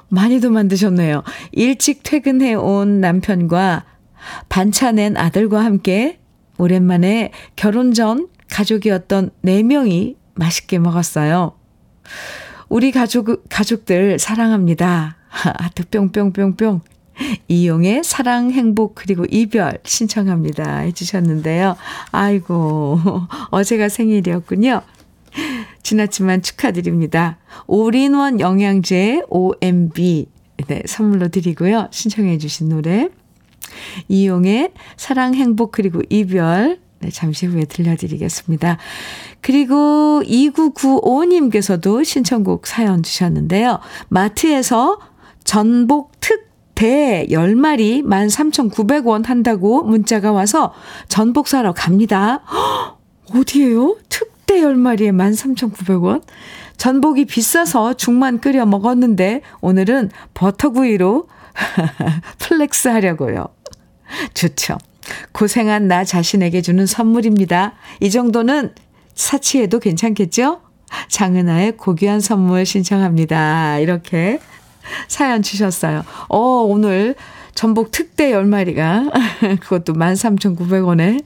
많이도 0.10 0.50
만드셨네요. 0.50 1.24
일찍 1.52 2.02
퇴근해 2.04 2.56
온 2.56 3.00
남편과 3.00 3.86
반찬낸 4.50 5.15
아들과 5.17 5.63
함께 5.63 6.19
오랜만에 6.58 7.32
결혼 7.56 7.93
전 7.93 8.28
가족이었던 8.50 9.30
4명이 9.45 10.15
맛있게 10.34 10.80
먹었어요. 10.80 11.54
우리 12.67 12.91
가족, 12.91 13.43
가족들 13.50 14.19
사랑합니다. 14.19 15.17
하트 15.30 15.88
뿅뿅뿅뿅. 15.89 16.82
이용의 17.48 18.04
사랑, 18.04 18.52
행복, 18.52 18.96
그리고 18.96 19.26
이별 19.30 19.80
신청합니다. 19.84 20.80
해주셨는데요. 20.80 21.76
아이고, 22.12 23.00
어제가 23.52 23.90
생일이었군요. 23.90 24.82
지났지만 25.84 26.42
축하드립니다. 26.42 27.38
올인원 27.68 28.40
영양제 28.40 29.24
OMB 29.30 30.28
네, 30.68 30.84
선물로 30.86 31.30
드리고요. 31.30 31.88
신청해 31.92 32.38
주신 32.38 32.70
노래 32.70 33.10
이용의 34.08 34.72
사랑, 34.98 35.34
행복, 35.36 35.72
그리고 35.72 36.02
이별 36.10 36.80
네, 37.00 37.10
잠시 37.10 37.46
후에 37.46 37.64
들려드리겠습니다. 37.64 38.78
그리고 39.42 40.22
2995님께서도 40.26 42.04
신청곡 42.04 42.68
사연 42.68 43.04
주셨는데요. 43.04 43.80
마트에서 44.10 45.00
전복 45.46 46.20
특 46.20 46.49
대 46.80 47.28
10마리 47.30 48.06
13,900원 48.06 49.26
한다고 49.26 49.84
문자가 49.84 50.32
와서 50.32 50.74
전복 51.10 51.50
사러 51.50 51.74
갑니다. 51.74 52.42
어디에요? 53.36 53.98
특대 54.08 54.62
10마리에 54.62 55.12
13,900원? 55.12 56.22
전복이 56.78 57.26
비싸서 57.26 57.96
죽만 57.96 58.39
끓여 58.39 58.65
먹었는데 58.65 59.42
오늘은 59.60 60.10
버터구이로 60.34 61.28
flex 62.39 62.88
하려고요. 62.88 63.50
좋죠. 64.34 64.78
고생한 65.34 65.89
나 65.89 66.06
자신에게 66.06 66.62
주는 66.62 66.86
선물입니다. 66.86 67.74
이 68.00 68.10
정도는 68.10 68.74
사치해도 69.15 69.80
괜찮겠죠? 69.80 70.62
장은아의 71.10 71.76
고귀한 71.76 72.22
선물 72.22 72.65
신청합니다. 72.65 73.80
이렇게 73.80 74.39
사연 75.08 75.42
주셨어요. 75.42 76.04
어, 76.28 76.39
오늘 76.39 77.15
전복 77.56 77.92
특대 77.92 78.32
10마리가 78.32 79.12
그것도 79.62 79.94
13,900원에 79.94 81.24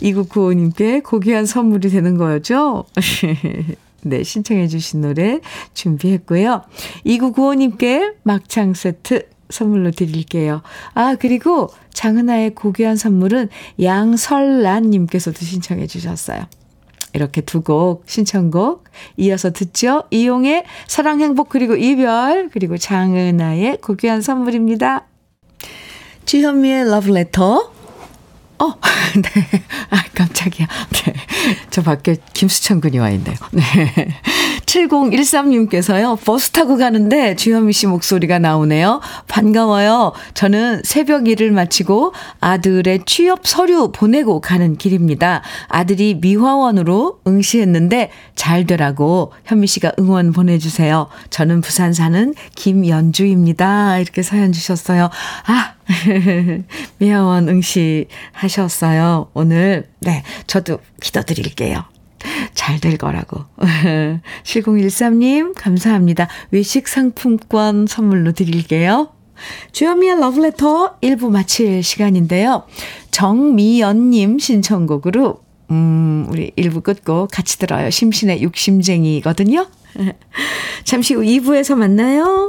2995님께 0.00 1.02
고귀한 1.02 1.44
선물이 1.46 1.90
되는 1.90 2.16
거였죠? 2.16 2.84
네, 4.02 4.22
신청해 4.22 4.68
주신 4.68 5.00
노래 5.00 5.40
준비했고요. 5.74 6.62
2995님께 7.04 8.14
막창 8.22 8.74
세트 8.74 9.28
선물로 9.50 9.90
드릴게요. 9.90 10.62
아, 10.94 11.16
그리고 11.18 11.68
장은아의 11.94 12.54
고귀한 12.54 12.96
선물은 12.96 13.48
양설란님께서도 13.82 15.38
신청해 15.40 15.86
주셨어요. 15.86 16.44
이렇게 17.18 17.40
두 17.40 17.58
곡 17.62 18.04
신청곡 18.06 18.84
이어서 19.16 19.50
듣죠. 19.52 20.04
이용의 20.10 20.64
사랑 20.86 21.20
행복 21.20 21.48
그리고 21.48 21.74
이별 21.74 22.48
그리고 22.52 22.78
장은아의 22.78 23.78
고귀한 23.82 24.22
선물입니다. 24.22 25.04
주현미의 26.24 26.88
러브레터 26.88 27.72
어, 28.60 28.64
네. 29.22 29.62
아, 29.90 30.02
깜짝이야. 30.14 30.66
네. 30.66 31.14
저 31.70 31.82
밖에 31.82 32.16
김수천 32.34 32.80
군이 32.80 32.98
와 32.98 33.10
있네요. 33.10 33.36
네. 33.52 33.62
7013님께서요, 34.68 36.22
버스 36.24 36.50
타고 36.50 36.76
가는데 36.76 37.34
주현미 37.36 37.72
씨 37.72 37.86
목소리가 37.86 38.38
나오네요. 38.38 39.00
반가워요. 39.26 40.12
저는 40.34 40.82
새벽 40.84 41.26
일을 41.26 41.52
마치고 41.52 42.12
아들의 42.40 43.00
취업 43.06 43.46
서류 43.46 43.90
보내고 43.92 44.40
가는 44.40 44.76
길입니다. 44.76 45.42
아들이 45.68 46.18
미화원으로 46.20 47.20
응시했는데 47.26 48.10
잘 48.34 48.66
되라고 48.66 49.32
현미 49.46 49.66
씨가 49.66 49.92
응원 49.98 50.32
보내주세요. 50.32 51.08
저는 51.30 51.62
부산 51.62 51.92
사는 51.94 52.34
김연주입니다. 52.54 53.98
이렇게 53.98 54.22
사연 54.22 54.52
주셨어요. 54.52 55.08
아, 55.46 55.74
미화원 56.98 57.48
응시 57.48 58.06
하셨어요. 58.32 59.30
오늘, 59.32 59.88
네, 60.00 60.22
저도 60.46 60.78
기도드릴게요. 61.00 61.97
잘 62.68 62.80
될 62.80 62.98
거라고. 62.98 63.44
7013님, 64.44 65.54
감사합니다. 65.56 66.28
외식 66.50 66.86
상품권 66.86 67.86
선물로 67.86 68.32
드릴게요. 68.32 69.08
주현미의 69.72 70.20
러브레터 70.20 70.98
1부 71.00 71.30
마칠 71.30 71.82
시간인데요. 71.82 72.64
정미연님 73.10 74.38
신청곡으로 74.38 75.40
음, 75.70 76.26
우리 76.30 76.50
1부 76.52 76.82
끝고 76.82 77.28
같이 77.32 77.58
들어요. 77.58 77.88
심신의 77.88 78.42
욕심쟁이거든요. 78.42 79.66
잠시 80.84 81.14
후 81.14 81.22
2부에서 81.22 81.74
만나요. 81.74 82.48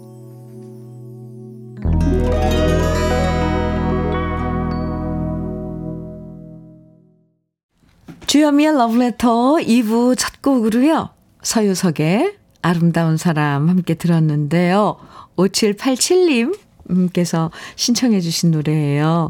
주현미의 8.31 8.69
Letter 8.69 9.59
2부 9.65 10.15
첫 10.17 10.41
곡으로요. 10.41 11.09
서유석의 11.43 12.37
아름다운 12.61 13.17
사람 13.17 13.67
함께 13.67 13.95
들었는데요. 13.95 14.95
5787님께서 15.35 17.51
신청해 17.75 18.21
주신 18.21 18.51
노래예요. 18.51 19.27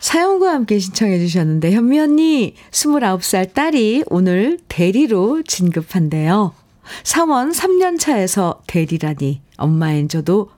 사연과 0.00 0.52
함께 0.52 0.78
신청해 0.78 1.18
주셨는데 1.18 1.72
현미 1.72 1.98
언니 1.98 2.54
29살 2.72 3.54
딸이 3.54 4.04
오늘 4.08 4.58
대리로 4.68 5.42
진급한대요. 5.42 6.52
사원 7.04 7.52
3년 7.52 7.98
차에서 7.98 8.60
대리라니 8.66 9.40
엄마인 9.56 10.10
저도 10.10 10.50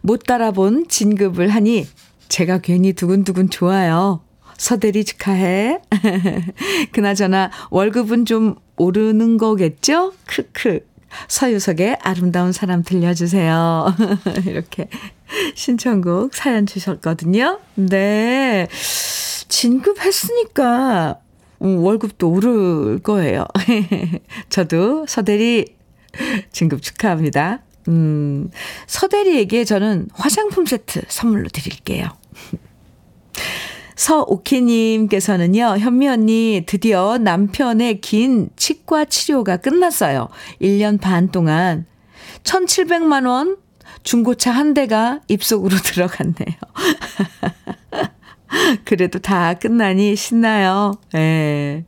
못 0.00 0.24
따라본 0.24 0.88
진급을 0.88 1.48
하니 1.48 1.86
제가 2.28 2.58
괜히 2.58 2.92
두근두근 2.92 3.50
좋아요. 3.50 4.20
서대리 4.56 5.04
축하해. 5.04 5.80
그나저나 6.92 7.50
월급은 7.70 8.24
좀 8.24 8.56
오르는 8.76 9.36
거겠죠? 9.36 10.12
크크. 10.26 10.86
서유석의 11.28 11.98
아름다운 12.02 12.52
사람 12.52 12.82
들려주세요. 12.82 13.94
이렇게 14.46 14.88
신청곡 15.54 16.34
사연 16.34 16.66
주셨거든요. 16.66 17.60
네. 17.74 18.68
진급했으니까 19.48 21.18
음, 21.62 21.78
월급도 21.78 22.30
오를 22.30 22.98
거예요. 22.98 23.46
저도 24.50 25.06
서대리 25.06 25.76
진급 26.52 26.82
축하합니다. 26.82 27.60
음, 27.88 28.50
서대리에게 28.86 29.64
저는 29.64 30.08
화장품 30.12 30.66
세트 30.66 31.02
선물로 31.08 31.48
드릴게요. 31.48 32.08
서오키님께서는요, 33.96 35.76
현미 35.78 36.08
언니, 36.08 36.64
드디어 36.66 37.18
남편의 37.18 38.00
긴 38.00 38.50
치과 38.56 39.04
치료가 39.04 39.56
끝났어요. 39.56 40.28
1년 40.60 41.00
반 41.00 41.30
동안 41.30 41.86
1,700만원 42.42 43.58
중고차 44.02 44.50
한 44.50 44.74
대가 44.74 45.20
입속으로 45.28 45.76
들어갔네요. 45.82 46.56
그래도 48.84 49.18
다 49.18 49.54
끝나니 49.54 50.16
신나요. 50.16 50.92
예. 51.14 51.84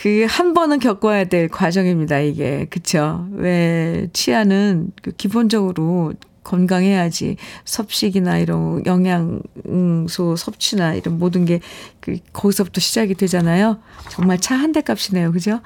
그 0.00 0.24
한 0.26 0.54
번은 0.54 0.78
겪어야 0.78 1.24
될 1.24 1.48
과정입니다, 1.48 2.20
이게. 2.20 2.66
그쵸? 2.70 3.26
왜, 3.32 4.08
치아는 4.14 4.92
그 5.02 5.10
기본적으로 5.12 6.14
건강해야지 6.42 7.36
섭식이나 7.66 8.38
이런 8.38 8.82
영양소 8.86 10.36
섭취나 10.36 10.94
이런 10.94 11.18
모든 11.18 11.44
게 11.44 11.60
그 12.00 12.16
거기서부터 12.32 12.80
시작이 12.80 13.14
되잖아요. 13.14 13.78
정말 14.08 14.38
차 14.40 14.56
한 14.56 14.72
대 14.72 14.80
값이네요. 14.80 15.32
그죠? 15.32 15.60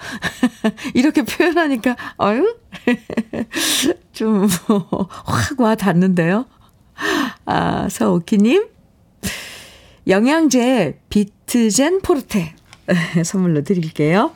이렇게 0.95 1.23
표현하니까 1.23 1.97
어유 2.21 2.57
좀 4.13 4.49
확 5.25 5.61
와 5.61 5.77
닿는데요. 5.77 6.47
아, 7.47 7.89
서오키 7.89 8.39
님 8.39 8.67
영양제 10.09 10.99
비트젠 11.09 12.01
포르테 12.03 12.55
선물로 13.25 13.63
드릴게요. 13.63 14.33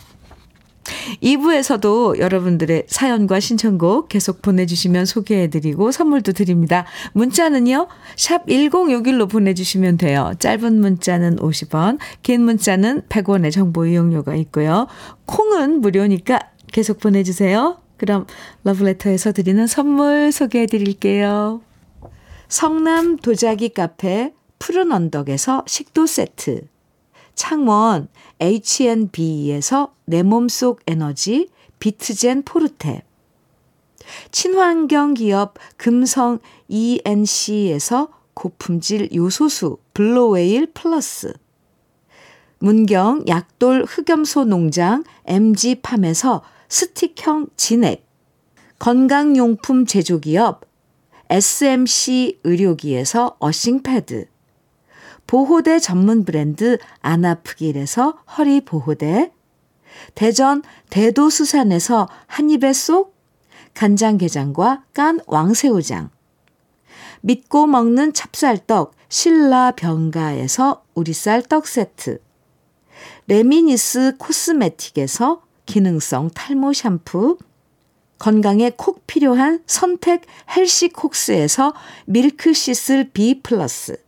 2부에서도 1.23 2.19
여러분들의 2.19 2.85
사연과 2.87 3.41
신청곡 3.41 4.09
계속 4.09 4.43
보내주시면 4.43 5.07
소개해드리고 5.07 5.93
선물도 5.93 6.33
드립니다. 6.33 6.87
문자는요, 7.13 7.89
샵 8.17 8.47
1061로 8.47 9.29
보내주시면 9.29 9.99
돼요. 9.99 10.33
짧은 10.39 10.81
문자는 10.81 11.37
50원, 11.37 11.99
긴 12.23 12.43
문자는 12.43 13.03
100원의 13.09 13.53
정보 13.53 13.87
이용료가 13.87 14.35
있고요. 14.37 14.87
콩은 15.27 15.81
무료니까 15.81 16.41
계속 16.73 17.01
보내주세요. 17.01 17.79
그럼 17.97 18.27
러브레터에서 18.65 19.33
드리는 19.33 19.67
선물 19.67 20.33
소개해드릴게요. 20.33 21.61
성남 22.49 23.19
도자기 23.19 23.71
카페 23.71 24.33
푸른 24.59 24.93
언덕에서 24.93 25.65
식도 25.67 26.07
세트. 26.07 26.63
창원 27.39 28.09
H&B에서 28.41 29.95
내 30.07 30.25
몸속 30.25 30.81
에너지 30.89 31.49
비트젠 31.79 32.43
포르테. 32.43 33.05
친환경 34.33 35.15
기업 35.15 35.55
금성 35.77 36.41
ENC에서 36.67 38.09
고품질 38.35 39.11
요소수 39.15 39.79
블로웨일 39.95 40.73
플러스. 40.75 41.33
문경 42.59 43.25
약돌 43.29 43.85
흑염소 43.89 44.45
농장 44.45 45.05
MG팜에서 45.25 46.43
스틱형 46.69 47.51
진액. 47.57 48.05
건강용품 48.81 49.87
제조기업 49.87 50.63
SMC 51.31 52.41
의료기에서 52.43 53.37
어싱패드 53.39 54.27
보호대 55.29 55.79
전문 55.79 56.25
브랜드 56.25 56.79
아나프길에서 57.03 58.19
허리 58.39 58.63
보호대, 58.63 59.31
대전 60.15 60.63
대도수산에서 60.89 62.09
한입에 62.27 62.73
쏙 62.73 63.15
간장게장과 63.75 64.85
깐 64.95 65.21
왕새우장, 65.27 66.09
믿고 67.21 67.67
먹는 67.67 68.15
찹쌀떡 68.15 68.95
신라 69.11 69.73
병가에서 69.73 70.83
우리쌀 70.95 71.43
떡 71.43 71.67
세트, 71.67 72.23
레미니스 73.27 74.15
코스메틱에서 74.19 75.43
기능성 75.67 76.31
탈모 76.31 76.73
샴푸, 76.73 77.37
건강에 78.19 78.71
콕 78.71 79.07
필요한 79.07 79.63
선택 79.67 80.23
헬시콕스에서 80.57 81.75
밀크시슬 82.07 83.11
B 83.13 83.43
플러스, 83.43 84.08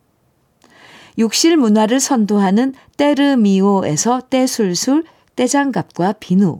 욕실 1.19 1.57
문화를 1.57 1.99
선도하는 1.99 2.73
때르미오에서 2.97 4.21
때술술 4.29 5.03
때장갑과 5.35 6.13
비누. 6.13 6.59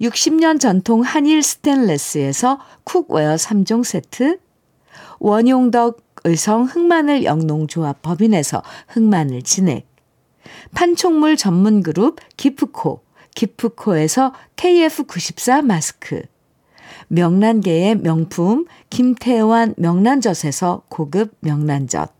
60년 0.00 0.58
전통 0.60 1.02
한일 1.02 1.42
스텐레스에서 1.42 2.58
cookware 2.84 3.36
3종 3.36 3.84
세트. 3.84 4.38
원용덕 5.18 6.02
의성 6.24 6.64
흑마늘 6.64 7.24
영농조합 7.24 8.02
법인에서 8.02 8.62
흑마늘 8.88 9.42
진액. 9.42 9.86
판촉물 10.74 11.36
전문 11.36 11.82
그룹 11.82 12.18
기프코 12.36 13.02
기프코에서 13.34 14.32
KF94 14.56 15.62
마스크. 15.64 16.22
명란계의 17.08 17.96
명품 17.96 18.66
김태환 18.90 19.74
명란젓에서 19.76 20.82
고급 20.88 21.36
명란젓. 21.40 22.19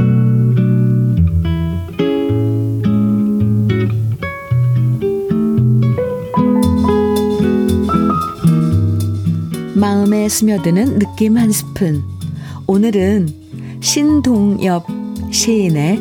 마음에 9.81 10.29
스며드는 10.29 10.99
느낌 10.99 11.39
한 11.39 11.51
스푼. 11.51 12.03
오늘은 12.67 13.79
신동엽 13.81 14.85
시인의 15.31 15.99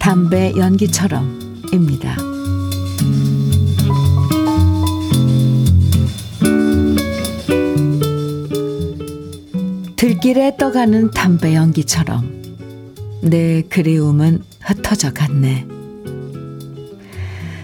담배 0.00 0.52
연기처럼입니다. 0.56 2.16
들길에 9.94 10.56
떠가는 10.56 11.12
담배 11.12 11.54
연기처럼 11.54 12.42
내 13.22 13.62
그리움은 13.62 14.42
흩어져 14.62 15.12
갔네. 15.12 15.64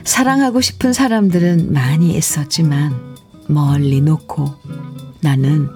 사랑하고 0.04 0.60
싶은 0.60 0.92
사람들은 0.92 1.72
많이 1.72 2.16
있었지만 2.16 3.16
멀리 3.48 4.00
놓고 4.00 4.85
나는 5.26 5.68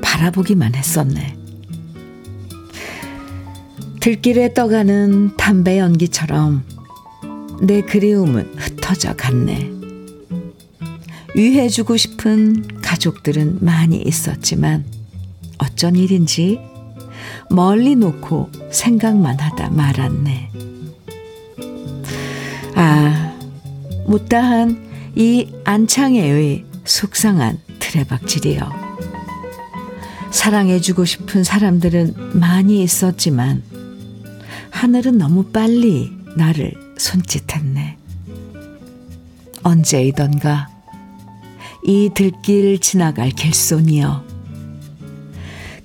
바라보기만 0.00 0.74
했었네. 0.74 1.36
들길에 4.00 4.54
떠가는 4.54 5.36
담배 5.36 5.78
연기처럼 5.78 6.64
내 7.60 7.82
그리움은 7.82 8.54
흩어져 8.56 9.14
갔네. 9.16 9.70
위해주고 11.34 11.98
싶은 11.98 12.80
가족들은 12.80 13.58
많이 13.60 14.00
있었지만 14.00 14.86
어쩐 15.58 15.94
일인지 15.96 16.58
멀리 17.50 17.96
놓고 17.96 18.50
생각만 18.70 19.40
하다 19.40 19.70
말았네. 19.72 20.50
아, 22.76 23.38
못다한 24.06 24.88
이 25.16 25.52
안창의 25.64 26.64
속상한 26.86 27.63
트레박질이여. 27.94 28.70
사랑해주고 30.32 31.04
싶은 31.04 31.44
사람들은 31.44 32.38
많이 32.40 32.82
있었지만 32.82 33.62
하늘은 34.70 35.18
너무 35.18 35.44
빨리 35.44 36.12
나를 36.36 36.74
손짓했네. 36.98 37.96
언제이던가 39.62 40.68
이 41.84 42.10
들길 42.12 42.80
지나갈 42.80 43.30
길손이여. 43.30 44.24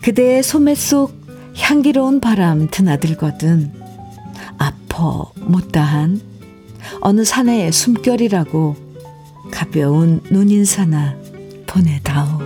그대의 0.01 0.41
소매 0.41 0.73
속 0.73 1.13
향기로운 1.55 2.19
바람 2.21 2.69
드나들거든 2.71 3.71
아퍼 4.57 5.33
못다한 5.35 6.21
어느 7.01 7.23
사내의 7.23 7.71
숨결이라고 7.71 8.75
가벼운 9.51 10.21
눈인사나 10.31 11.28
보내다오. 11.69 12.39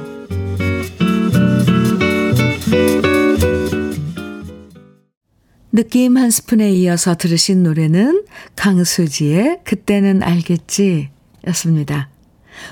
느낌 5.72 6.18
한 6.18 6.30
스푼에 6.30 6.72
이어서 6.72 7.16
들으신 7.16 7.64
노래는 7.64 8.26
강수지의 8.56 9.62
그때는 9.64 10.22
알겠지 10.22 11.10
였습니다. 11.48 12.10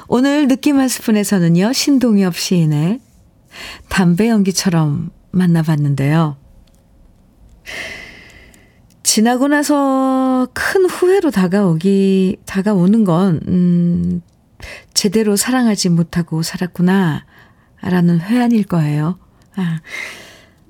오늘 0.07 0.47
느낌 0.47 0.77
한 0.77 0.87
스푼에서는요, 0.87 1.73
신동엽 1.73 2.37
시인의 2.37 2.99
담배 3.89 4.29
연기처럼 4.29 5.09
만나봤는데요. 5.31 6.37
지나고 9.03 9.47
나서 9.47 10.47
큰 10.53 10.85
후회로 10.85 11.31
다가오기, 11.31 12.37
다가오는 12.45 13.03
건, 13.03 13.41
음, 13.47 14.21
제대로 14.93 15.35
사랑하지 15.35 15.89
못하고 15.89 16.43
살았구나, 16.43 17.25
라는 17.81 18.21
회한일 18.21 18.65
거예요. 18.65 19.17
아, 19.55 19.81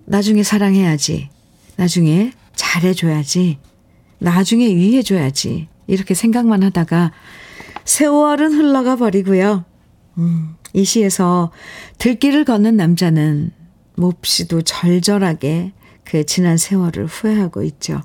나중에 0.06 0.44
사랑해야지. 0.44 1.30
나중에 1.76 2.32
잘해줘야지. 2.56 3.60
나중에 4.20 4.68
위해줘야지. 4.68 5.68
이렇게 5.88 6.14
생각만 6.14 6.64
하다가 6.64 7.12
세월은 7.86 8.54
흘러가 8.54 8.96
버리고요. 8.96 9.66
음, 10.18 10.56
이 10.74 10.86
시에서 10.86 11.52
들길을 11.98 12.46
걷는 12.46 12.78
남자는 12.78 13.52
몹시도 13.96 14.62
절절하게 14.62 15.74
그 16.04 16.26
지난 16.26 16.58
세월을 16.58 17.08
후회하고 17.08 17.64
있죠. 17.64 18.02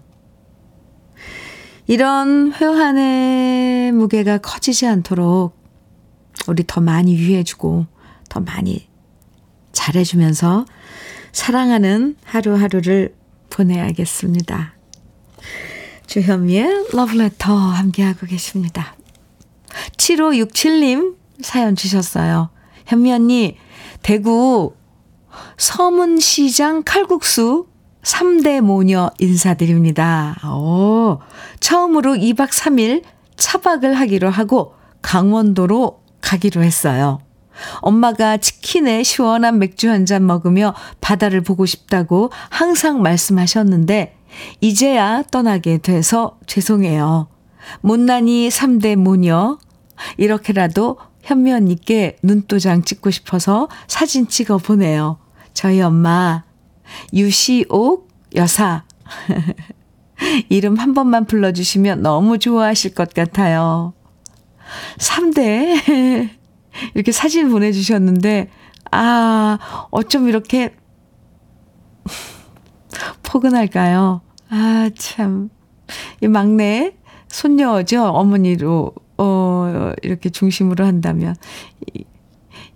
이런 1.87 2.53
회환의 2.53 3.93
무게가 3.93 4.39
커지지 4.39 4.87
않도록 4.87 5.57
우리 6.49 6.65
더 6.67 6.81
많이 6.81 7.17
위해주고 7.17 7.87
더 8.29 8.41
많이 8.41 8.89
잘해주면서 9.73 10.67
사랑하는 11.33 12.17
하루하루를 12.25 13.15
보내야겠습니다. 13.51 14.75
주현미의 16.07 16.89
러브레터 16.93 17.55
함께하고 17.55 18.27
계십니다. 18.27 18.97
7567님 19.97 21.17
사연 21.41 21.77
주셨어요. 21.77 22.51
현미 22.87 23.13
언니, 23.13 23.57
대구 24.03 24.75
서문시장 25.59 26.83
칼국수 26.85 27.67
3대 28.03 28.61
모녀 28.61 29.11
인사드립니다. 29.19 30.37
오, 30.49 31.19
처음으로 31.61 32.15
2박 32.15 32.51
3일 32.51 33.03
차박을 33.37 33.95
하기로 33.95 34.31
하고 34.31 34.75
강원도로 35.03 36.06
가기로 36.21 36.63
했어요. 36.63 37.21
엄마가 37.81 38.37
치킨에 38.37 39.03
시원한 39.03 39.59
맥주 39.59 39.91
한 39.91 40.05
잔 40.05 40.27
먹으며 40.27 40.75
바다를 41.01 41.41
보고 41.41 41.65
싶다고 41.67 42.31
항상 42.51 43.01
말씀하셨는데, 43.03 44.17
이제야 44.61 45.23
떠나게 45.31 45.79
돼서 45.79 46.39
죄송해요. 46.47 47.29
못난이 47.81 48.49
3대 48.49 48.97
모녀, 48.97 49.59
이렇게라도 50.19 50.99
현미 51.23 51.53
언니께 51.53 52.19
눈도장 52.23 52.83
찍고 52.83 53.11
싶어서 53.11 53.69
사진 53.89 54.29
찍어 54.29 54.59
보내요. 54.59 55.19
저희 55.55 55.81
엄마, 55.81 56.45
유시옥 57.13 58.09
여사. 58.37 58.85
이름 60.49 60.77
한 60.77 60.95
번만 60.95 61.25
불러주시면 61.25 62.03
너무 62.03 62.39
좋아하실 62.39 62.95
것 62.95 63.13
같아요. 63.13 63.93
3대. 64.99 66.31
이렇게 66.95 67.13
사진 67.13 67.51
보내주셨는데, 67.51 68.51
아, 68.91 69.59
어쩜 69.91 70.29
이렇게 70.29 70.75
포근할까요? 73.23 74.21
아, 74.51 74.91
참. 74.97 75.51
이 76.21 76.29
막내 76.29 76.97
손녀죠. 77.29 78.05
어머니로, 78.05 78.93
어, 79.19 79.93
이렇게 80.03 80.31
중심으로 80.31 80.85
한다면. 80.85 81.35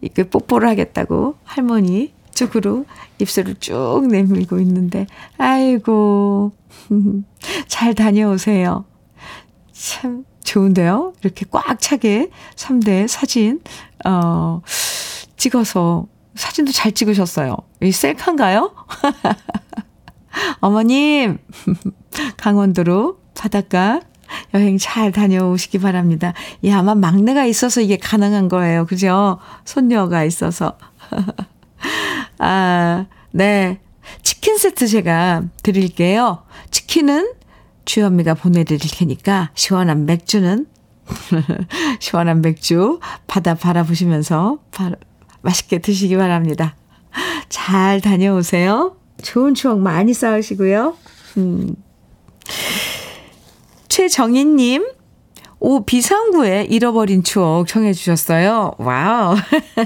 이렇게 0.00 0.29
뽀뽀를 0.29 0.68
하겠다고 0.68 1.37
할머니 1.44 2.12
쪽으로 2.35 2.87
입술을 3.18 3.57
쭉 3.57 4.07
내밀고 4.11 4.61
있는데, 4.61 5.07
아이고, 5.37 6.53
잘 7.68 7.94
다녀오세요. 7.94 8.85
참 9.72 10.24
좋은데요? 10.51 11.13
이렇게 11.23 11.47
꽉 11.51 11.79
차게 11.81 12.31
3대 12.57 13.07
사진, 13.07 13.61
어, 14.05 14.63
찍어서, 15.37 16.07
사진도 16.35 16.73
잘 16.73 16.91
찍으셨어요. 16.91 17.57
이 17.83 17.93
셀카인가요? 17.93 18.75
어머님, 20.61 21.39
강원도로 22.37 23.21
바닷가 23.37 24.01
여행 24.55 24.77
잘 24.79 25.13
다녀오시기 25.13 25.79
바랍니다. 25.79 26.33
이 26.63 26.71
아마 26.71 26.97
막내가 26.97 27.45
있어서 27.45 27.81
이게 27.81 27.97
가능한 27.97 28.49
거예요. 28.49 28.87
그죠? 28.87 29.39
손녀가 29.65 30.25
있어서. 30.25 30.79
아, 32.39 33.07
네. 33.31 33.81
치킨 34.23 34.59
세트 34.59 34.89
제가 34.89 35.45
드릴게요. 35.63 36.43
치킨은 36.71 37.35
주현미가 37.90 38.35
보내드릴 38.35 38.88
테니까 38.88 39.50
시원한 39.55 40.07
맥주는 40.07 40.64
시원한 41.98 42.40
맥주 42.40 43.00
바다 43.26 43.55
바라보시면서 43.55 44.61
바, 44.70 44.92
맛있게 45.42 45.81
드시기 45.81 46.16
바랍니다. 46.16 46.76
잘 47.48 48.00
다녀오세요. 48.00 48.96
좋은 49.22 49.55
추억 49.55 49.81
많이 49.81 50.14
쌓으시고요. 50.14 50.96
음. 51.38 51.74
최정희님, 53.88 54.87
오, 55.59 55.85
비상구에 55.85 56.68
잃어버린 56.70 57.24
추억 57.24 57.66
청해 57.66 57.92
주셨어요. 57.92 58.70
wow. 58.79 59.35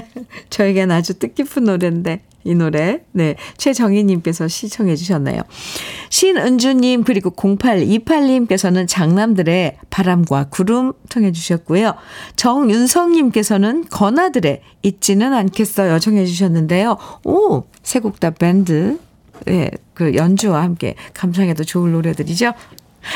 저에겐 0.51 0.91
아주 0.91 1.17
뜻깊은 1.17 1.63
노래인데. 1.63 2.21
이 2.45 2.53
노래. 2.53 3.01
네. 3.11 3.35
최정희님께서 3.57 4.47
신청해 4.47 4.95
주셨네요. 4.95 5.41
신은주님, 6.09 7.03
그리고 7.03 7.31
0828님께서는 7.31 8.87
장남들의 8.87 9.77
바람과 9.89 10.45
구름 10.49 10.93
청해 11.09 11.31
주셨고요. 11.31 11.95
정윤성님께서는 12.35 13.85
건아들의 13.89 14.61
잊지는 14.83 15.33
않겠어요. 15.33 15.99
청해 15.99 16.25
주셨는데요. 16.25 16.97
오, 17.25 17.63
세곡다 17.81 18.31
밴드. 18.31 18.99
예, 19.49 19.71
그 19.93 20.15
연주와 20.15 20.61
함께 20.61 20.95
감상해도 21.13 21.63
좋을 21.63 21.91
노래들이죠. 21.91 22.53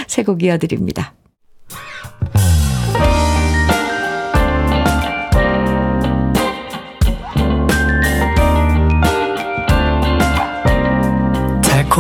세 0.08 0.24
곡 0.24 0.44
이어드립니다. 0.44 1.14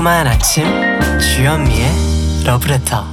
달콤한 0.09 0.25
아침 0.25 0.65
주현미의 1.19 1.87
러브레터 2.43 3.05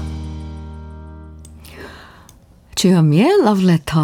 주현미의 2.75 3.43
러브레터 3.45 4.01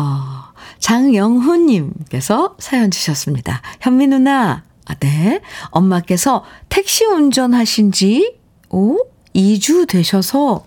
장영훈님께서 0.79 2.57
사연 2.59 2.91
주셨습니다. 2.91 3.63
현미 3.81 4.09
누나 4.09 4.63
아, 4.85 4.95
네 4.97 5.41
엄마께서 5.71 6.45
택시 6.69 7.07
운전하신 7.07 7.93
지 7.93 8.37
오? 8.69 8.99
2주 9.35 9.89
되셔서 9.89 10.67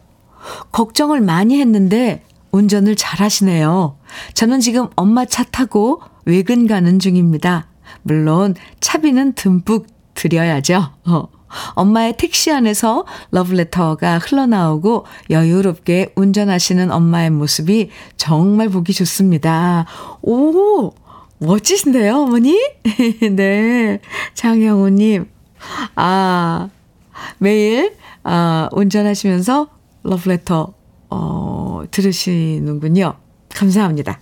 걱정을 0.72 1.22
많이 1.22 1.60
했는데 1.62 2.24
운전을 2.52 2.96
잘 2.96 3.20
하시네요. 3.20 4.00
저는 4.34 4.62
지금 4.62 4.88
엄마 4.96 5.26
차 5.26 5.44
타고 5.44 6.02
외근 6.26 6.66
가는 6.66 6.98
중입니다. 6.98 7.68
물론 8.02 8.56
차비는 8.80 9.34
듬뿍 9.34 9.86
드려야죠. 10.16 10.90
어. 11.06 11.35
엄마의 11.74 12.18
택시 12.18 12.52
안에서 12.52 13.06
러브레터가 13.32 14.20
흘러나오고 14.20 15.06
여유롭게 15.30 16.14
운전하시는 16.16 16.92
엄마의 16.92 17.30
모습이 17.30 17.90
정말 18.18 18.70
보기 18.70 18.94
좋습니다. 18.94 19.86
오, 20.22 20.92
멋지신데요, 21.40 22.24
어머니? 22.24 22.58
네. 23.36 24.00
장영우님. 24.34 25.28
아, 25.96 26.70
매일, 27.38 27.96
아, 28.24 28.70
운전하시면서 28.72 29.68
러브레터, 30.04 30.74
어, 31.10 31.84
들으시는군요. 31.92 33.16
감사합니다. 33.50 34.20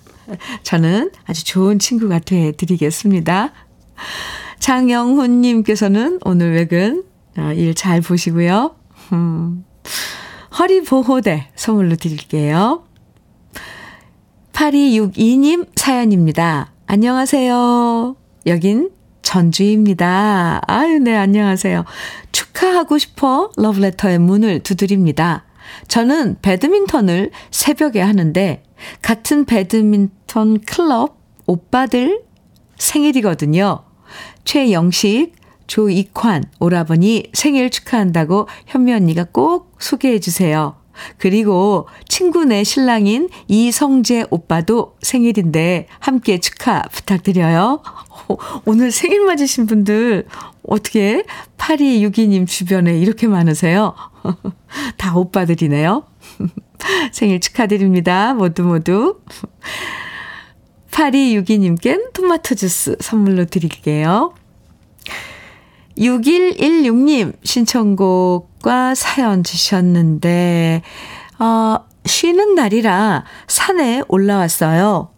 저는 0.63 1.11
아주 1.25 1.43
좋은 1.45 1.79
친구가 1.79 2.19
돼 2.19 2.51
드리겠습니다. 2.53 3.51
장영훈님께서는 4.59 6.19
오늘 6.23 6.53
외근 6.53 7.03
아, 7.03 7.12
일 7.37 7.73
잘 7.73 8.01
보시고요. 8.01 8.75
음, 9.13 9.65
허리 10.59 10.81
보호대 10.83 11.49
선물로 11.55 11.95
드릴게요. 11.95 12.83
8262님 14.53 15.67
사연입니다. 15.75 16.71
안녕하세요. 16.85 18.15
여긴 18.45 18.91
전주입니다. 19.23 20.61
아유, 20.67 20.99
네, 20.99 21.15
안녕하세요. 21.15 21.85
축하하고 22.31 22.97
싶어 22.97 23.49
러브레터의 23.57 24.19
문을 24.19 24.59
두드립니다. 24.59 25.45
저는 25.87 26.37
배드민턴을 26.41 27.31
새벽에 27.49 28.01
하는데 28.01 28.63
같은 29.01 29.45
배드민턴 29.45 30.59
클럽 30.61 31.17
오빠들 31.47 32.21
생일이거든요. 32.77 33.79
최영식, 34.43 35.33
조익환 35.67 36.43
오라버니 36.59 37.31
생일 37.33 37.69
축하한다고 37.69 38.47
현미 38.67 38.93
언니가 38.93 39.25
꼭 39.31 39.75
소개해 39.79 40.19
주세요. 40.19 40.75
그리고 41.17 41.87
친구네 42.07 42.63
신랑인 42.63 43.29
이성재 43.47 44.25
오빠도 44.29 44.95
생일인데 45.01 45.87
함께 45.99 46.39
축하 46.39 46.83
부탁드려요. 46.83 47.81
오늘 48.65 48.91
생일 48.91 49.25
맞으신 49.25 49.65
분들 49.65 50.27
어떻게 50.67 51.23
8262님 51.57 52.47
주변에 52.47 52.97
이렇게 52.97 53.27
많으세요? 53.27 53.95
다 54.97 55.15
오빠들이네요. 55.15 56.05
생일 57.11 57.39
축하드립니다. 57.39 58.33
모두 58.33 58.63
모두. 58.63 59.19
8262님껜 60.91 62.13
토마토 62.13 62.55
주스 62.55 62.95
선물로 62.99 63.45
드릴게요. 63.45 64.33
6116님 65.97 67.33
신청곡과 67.43 68.95
사연 68.95 69.43
주셨는데, 69.43 70.81
어, 71.39 71.77
쉬는 72.05 72.55
날이라 72.55 73.25
산에 73.47 74.01
올라왔어요. 74.07 75.09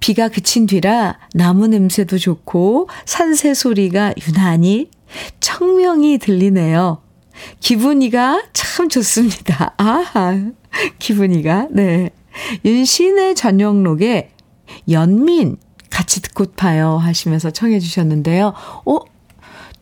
비가 0.00 0.28
그친 0.28 0.66
뒤라 0.66 1.18
나무 1.34 1.68
냄새도 1.68 2.18
좋고 2.18 2.88
산새 3.04 3.54
소리가 3.54 4.14
유난히 4.26 4.90
청명히 5.40 6.18
들리네요. 6.18 7.00
기분이가 7.60 8.42
참 8.52 8.88
좋습니다. 8.88 9.74
아, 9.78 10.50
기분이가, 10.98 11.68
네. 11.70 12.10
윤신의 12.64 13.34
저녁록에 13.34 14.30
연민 14.90 15.56
같이 15.90 16.20
듣고 16.22 16.46
봐요 16.52 16.96
하시면서 16.96 17.50
청해 17.50 17.80
주셨는데요. 17.80 18.52
어, 18.84 18.98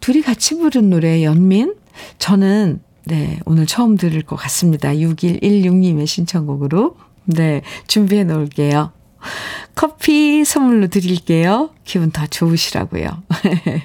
둘이 0.07 0.23
같이 0.23 0.55
부른 0.57 0.88
노래 0.88 1.25
연민? 1.25 1.75
저는 2.21 2.81
네, 3.07 3.40
오늘 3.45 3.66
처음 3.66 3.97
들을 3.97 4.23
것 4.23 4.37
같습니다. 4.37 4.90
6116님의 4.90 6.07
신청곡으로. 6.07 6.97
네, 7.25 7.62
준비해 7.88 8.23
놓을게요. 8.23 8.92
커피 9.75 10.45
선물로 10.45 10.87
드릴게요. 10.87 11.71
기분 11.83 12.12
더 12.12 12.25
좋으시라고요. 12.25 13.25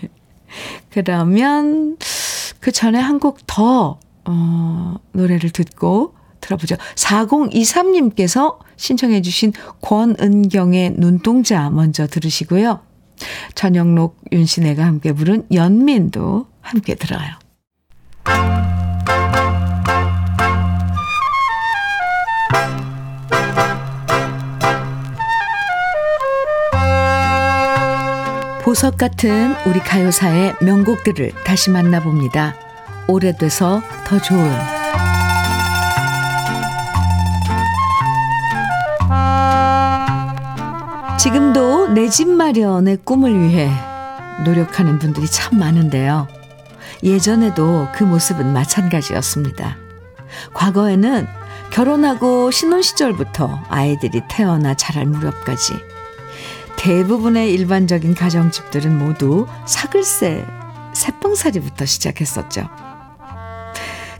그러면 0.91 1.97
그 2.59 2.71
전에 2.71 2.99
한 2.99 3.17
곡 3.17 3.39
더, 3.47 3.97
어, 4.25 4.95
노래를 5.13 5.49
듣고 5.49 6.13
들어보죠. 6.39 6.75
4023님께서 6.97 8.59
신청해 8.75 9.23
주신 9.23 9.53
권은경의 9.81 10.97
눈동자 10.97 11.71
먼저 11.71 12.05
들으시고요. 12.05 12.90
전영록, 13.55 14.17
윤신혜가 14.31 14.85
함께 14.85 15.13
부른 15.13 15.47
연민도 15.53 16.47
함께 16.61 16.95
들어요. 16.95 17.41
보석 28.63 28.97
같은 28.97 29.55
우리 29.65 29.79
가요사의 29.79 30.53
명곡들을 30.61 31.31
다시 31.43 31.71
만나봅니다. 31.71 32.55
오래돼서 33.07 33.81
더 34.05 34.21
좋은 34.21 34.49
지금도 41.17 41.70
내 41.93 42.07
집 42.07 42.29
마련의 42.29 42.99
꿈을 43.03 43.37
위해 43.37 43.69
노력하는 44.45 44.97
분들이 44.97 45.27
참 45.27 45.59
많은데요. 45.59 46.27
예전에도 47.03 47.89
그 47.93 48.05
모습은 48.05 48.53
마찬가지였습니다. 48.53 49.75
과거에는 50.53 51.27
결혼하고 51.71 52.49
신혼 52.51 52.81
시절부터 52.81 53.63
아이들이 53.67 54.21
태어나 54.29 54.73
자랄 54.73 55.05
무렵까지 55.05 55.73
대부분의 56.77 57.53
일반적인 57.53 58.15
가정집들은 58.15 58.97
모두 58.97 59.47
사글세, 59.65 60.45
새뻥살이부터 60.93 61.85
시작했었죠. 61.85 62.69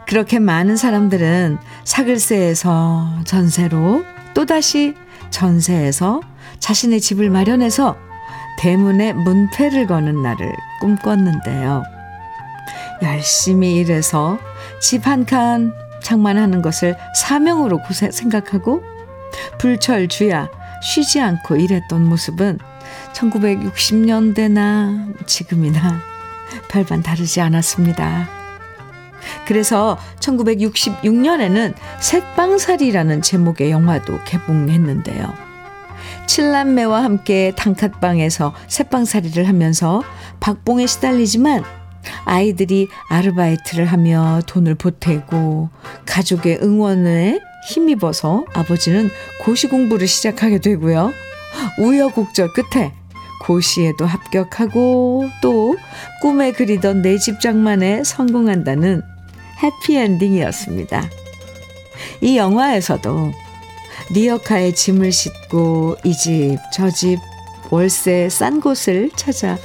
그렇게 0.07 0.39
많은 0.39 0.75
사람들은 0.75 1.57
사글세에서 1.85 3.21
전세로 3.23 4.03
또다시 4.33 4.93
전세에서 5.31 6.21
자신의 6.59 7.01
집을 7.01 7.29
마련해서 7.29 7.95
대문에 8.59 9.13
문패를 9.13 9.87
거는 9.87 10.21
날을 10.21 10.51
꿈꿨는데요. 10.81 11.83
열심히 13.01 13.75
일해서 13.77 14.37
집 14.79 15.07
한 15.07 15.25
칸 15.25 15.73
장만하는 16.03 16.61
것을 16.61 16.95
사명으로 17.15 17.79
생각하고 18.11 18.83
불철주야 19.59 20.49
쉬지 20.83 21.21
않고 21.21 21.55
일했던 21.55 22.05
모습은 22.07 22.59
1960년대나 23.13 25.27
지금이나 25.27 26.01
별반 26.69 27.01
다르지 27.03 27.39
않았습니다. 27.41 28.40
그래서 29.45 29.97
1966년에는 30.19 31.73
색방살이라는 31.99 33.21
제목의 33.21 33.71
영화도 33.71 34.19
개봉했는데요. 34.25 35.51
칠남매와 36.27 37.03
함께 37.03 37.51
단칸방에서 37.55 38.53
새방살이를 38.67 39.47
하면서 39.47 40.01
박봉에 40.39 40.87
시달리지만 40.87 41.63
아이들이 42.25 42.87
아르바이트를 43.09 43.85
하며 43.85 44.41
돈을 44.47 44.75
보태고 44.75 45.69
가족의 46.05 46.59
응원에 46.61 47.39
힘입어서 47.67 48.45
아버지는 48.53 49.09
고시 49.43 49.67
공부를 49.67 50.07
시작하게 50.07 50.59
되고요. 50.59 51.13
우여곡절 51.79 52.53
끝에 52.53 52.93
고시에도 53.41 54.05
합격하고 54.05 55.29
또 55.41 55.75
꿈에 56.21 56.51
그리던 56.51 57.01
내 57.01 57.17
집 57.17 57.39
장만에 57.39 58.03
성공한다는 58.03 59.01
해피엔딩이었습니다. 59.61 61.09
이 62.21 62.37
영화에서도 62.37 63.31
리어카에 64.11 64.73
짐을 64.73 65.11
싣고 65.11 65.97
이 66.03 66.13
집, 66.13 66.57
저 66.73 66.89
집, 66.89 67.19
월세 67.69 68.29
싼 68.29 68.59
곳을 68.59 69.11
찾아 69.15 69.57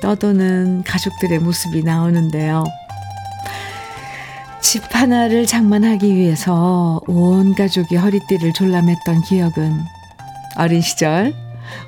떠도는 0.00 0.82
가족들의 0.84 1.38
모습이 1.38 1.82
나오는데요. 1.82 2.64
집 4.60 4.82
하나를 4.94 5.46
장만하기 5.46 6.14
위해서 6.14 7.00
온 7.06 7.54
가족이 7.54 7.96
허리띠를 7.96 8.52
졸라맸던 8.52 9.24
기억은 9.26 9.84
어린 10.56 10.80
시절 10.80 11.32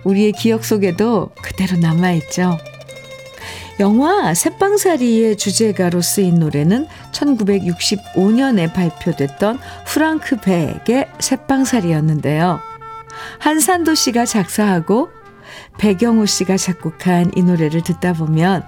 우리의 0.05 0.33
기억 0.33 0.64
속에도 0.64 1.31
그대로 1.43 1.76
남아있죠. 1.78 2.59
영화 3.81 4.35
새빵살이의 4.35 5.37
주제가로 5.37 6.03
쓰인 6.03 6.39
노래는 6.39 6.87
1965년에 7.12 8.72
발표됐던 8.72 9.59
프랑크 9.87 10.37
백의 10.41 11.09
새빵살이였는데요. 11.18 12.61
한산도 13.39 13.95
씨가 13.95 14.26
작사하고 14.26 15.09
배경호 15.78 16.26
씨가 16.26 16.59
작곡한 16.59 17.33
이 17.37 17.43
노래를 17.43 17.83
듣다 17.83 18.12
보면 18.12 18.64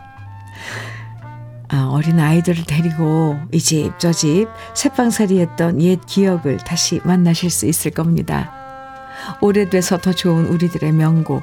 아, 1.69 1.89
어린 1.91 2.19
아이들을 2.21 2.65
데리고 2.65 3.39
이 3.53 3.59
집 3.59 3.99
저집 3.99 4.49
새빵살이 4.75 5.41
했던 5.41 5.81
옛 5.83 6.01
기억을 6.07 6.59
다시 6.59 7.01
만나실 7.05 7.51
수 7.51 7.67
있을 7.67 7.91
겁니다. 7.91 8.62
오래돼서 9.41 9.99
더 9.99 10.13
좋은 10.13 10.47
우리들의 10.47 10.93
명곡 10.93 11.43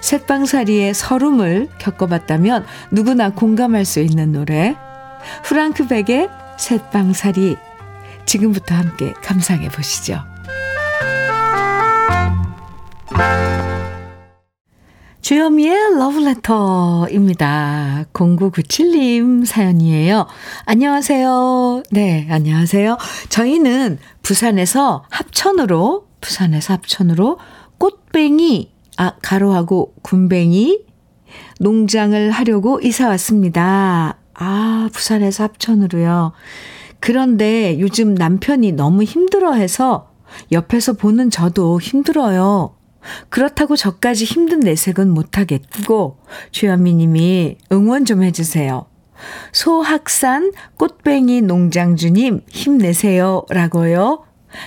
새빵살이의 0.00 0.94
서름을 0.94 1.68
겪어봤다면 1.78 2.64
누구나 2.90 3.30
공감할 3.30 3.84
수 3.84 4.00
있는 4.00 4.32
노래 4.32 4.76
프랑크 5.44 5.88
백의 5.88 6.28
새빵살이 6.58 7.56
지금부터 8.26 8.74
함께 8.74 9.12
감상해 9.22 9.68
보시죠. 9.68 10.22
주여미의 15.22 15.98
러브레터입니다. 15.98 18.06
0997님 18.12 19.46
사연이에요. 19.46 20.26
안녕하세요. 20.66 21.84
네, 21.92 22.26
안녕하세요. 22.28 22.98
저희는 23.28 23.98
부산에서 24.22 25.04
합천으로, 25.10 26.08
부산에서 26.22 26.72
합천으로 26.72 27.38
꽃뱅이, 27.76 28.72
아, 28.96 29.16
가로하고 29.20 29.92
군뱅이 30.00 30.80
농장을 31.60 32.30
하려고 32.30 32.80
이사 32.80 33.08
왔습니다. 33.08 34.16
아, 34.34 34.88
부산에서 34.92 35.44
합천으로요. 35.44 36.32
그런데 37.00 37.78
요즘 37.80 38.14
남편이 38.14 38.72
너무 38.72 39.02
힘들어 39.02 39.52
해서 39.52 40.12
옆에서 40.50 40.94
보는 40.94 41.30
저도 41.30 41.80
힘들어요. 41.80 42.76
그렇다고 43.28 43.74
저까지 43.74 44.24
힘든 44.24 44.60
내색은 44.60 45.10
못하겠고, 45.10 46.18
주현미 46.52 46.94
님이 46.94 47.58
응원 47.72 48.04
좀 48.04 48.22
해주세요. 48.22 48.86
소학산 49.52 50.52
꽃뱅이 50.78 51.42
농장주님 51.42 52.42
힘내세요. 52.48 53.44
라고요. 53.50 54.24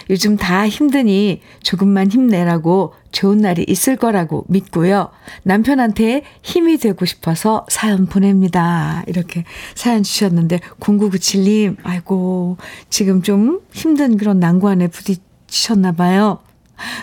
요즘 0.10 0.38
다 0.38 0.68
힘드니 0.68 1.42
조금만 1.64 2.12
힘내라고 2.12 2.94
좋은 3.12 3.38
날이 3.38 3.66
있을 3.68 3.96
거라고 3.96 4.46
믿고요. 4.50 5.10
남편한테 5.44 6.24
힘이 6.42 6.78
되고 6.78 7.06
싶어서 7.06 7.66
사연 7.70 8.06
보냅니다. 8.08 9.04
이렇게 9.08 9.46
사연 9.74 10.04
주셨는데, 10.04 10.60
0997님, 10.80 11.78
아이고, 11.84 12.58
지금 12.90 13.22
좀 13.22 13.62
힘든 13.72 14.18
그런 14.18 14.40
난관에 14.40 14.90
부딪히셨나봐요. 14.90 16.40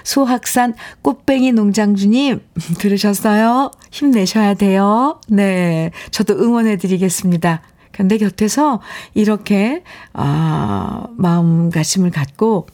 소학산 0.04 0.74
꽃뱅이 1.00 1.52
농장주님, 1.52 2.40
들으셨어요? 2.78 3.70
힘내셔야 3.90 4.54
돼요. 4.54 5.18
네. 5.28 5.90
저도 6.10 6.34
응원해 6.34 6.76
드리겠습니다. 6.76 7.62
근데 7.92 8.18
곁에서 8.18 8.80
이렇게, 9.14 9.84
아, 10.12 11.06
마음가짐을 11.16 12.10
갖고 12.10 12.66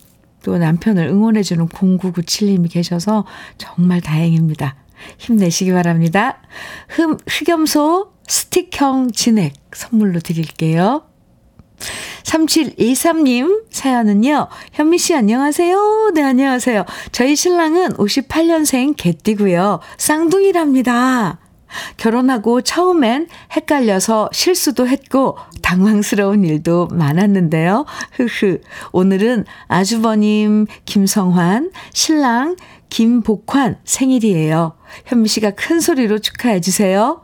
또 0.43 0.57
남편을 0.57 1.07
응원해주는 1.09 1.69
0997님이 1.69 2.71
계셔서 2.71 3.25
정말 3.59 4.01
다행입니다. 4.01 4.77
힘내시기 5.19 5.73
바랍니다. 5.73 6.41
흠, 6.89 7.16
흑염소 7.27 8.12
스틱형 8.27 9.12
진액 9.12 9.55
선물로 9.73 10.21
드릴게요. 10.21 11.03
3723님 12.25 13.64
사연은요. 13.71 14.49
현미 14.73 14.99
씨 14.99 15.14
안녕하세요. 15.14 16.12
네, 16.14 16.23
안녕하세요. 16.23 16.85
저희 17.12 17.37
신랑은 17.37 17.95
58년생 17.95 18.95
개띠고요. 18.97 19.81
쌍둥이랍니다. 19.97 21.39
결혼하고 21.97 22.62
처음엔 22.62 23.29
헷갈려서 23.55 24.31
실수도 24.33 24.87
했고 24.89 25.37
당황스러운 25.62 26.45
일도 26.45 26.89
많았는데요. 26.93 27.85
흐흐. 28.12 28.61
오늘은 28.93 29.45
아주버님 29.66 30.66
김성환, 30.85 31.71
신랑 31.93 32.57
김복환 32.89 33.77
생일이에요. 33.85 34.75
현미 35.07 35.29
씨가 35.29 35.51
큰 35.51 35.81
소리로 35.81 36.19
축하해 36.21 36.61
주세요. 36.61 37.23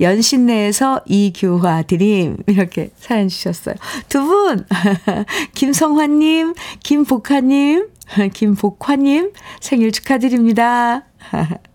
연신내에서 0.00 1.00
이교화 1.06 1.82
드림 1.82 2.36
이렇게 2.46 2.90
사연 2.96 3.28
주셨어요. 3.28 3.74
두 4.08 4.24
분 4.24 4.64
김성환 5.54 6.18
님, 6.20 6.54
김복화님, 6.82 7.88
김복화님 8.32 9.32
생일 9.60 9.90
축하드립니다. 9.92 11.04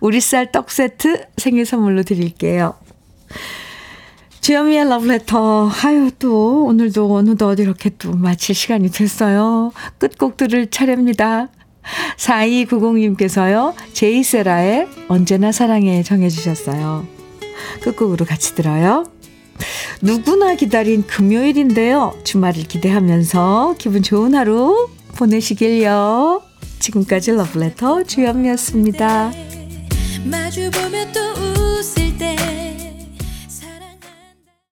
우리 0.00 0.20
쌀 0.20 0.52
떡 0.52 0.70
세트 0.70 1.26
생일 1.36 1.66
선물로 1.66 2.02
드릴게요. 2.02 2.74
주현미의 4.40 4.88
러브레터. 4.88 5.70
아유, 5.84 6.10
또, 6.20 6.66
오늘도 6.66 7.12
어느덧 7.12 7.58
이렇게 7.58 7.90
또 7.98 8.12
마칠 8.12 8.54
시간이 8.54 8.92
됐어요. 8.92 9.72
끝곡 9.98 10.36
들을 10.36 10.68
차례입니다. 10.70 11.48
4290님께서요, 12.16 13.74
제이세라의 13.92 14.88
언제나 15.08 15.50
사랑해 15.50 16.04
정해주셨어요. 16.04 17.06
끝곡으로 17.82 18.24
같이 18.24 18.54
들어요. 18.54 19.04
누구나 20.00 20.54
기다린 20.54 21.04
금요일인데요. 21.06 22.14
주말을 22.22 22.64
기대하면서 22.64 23.74
기분 23.78 24.02
좋은 24.02 24.34
하루 24.34 24.90
보내시길요. 25.16 26.42
지금까지 26.78 27.32
러브레터 27.32 28.04
주현미였습니다. 28.04 29.32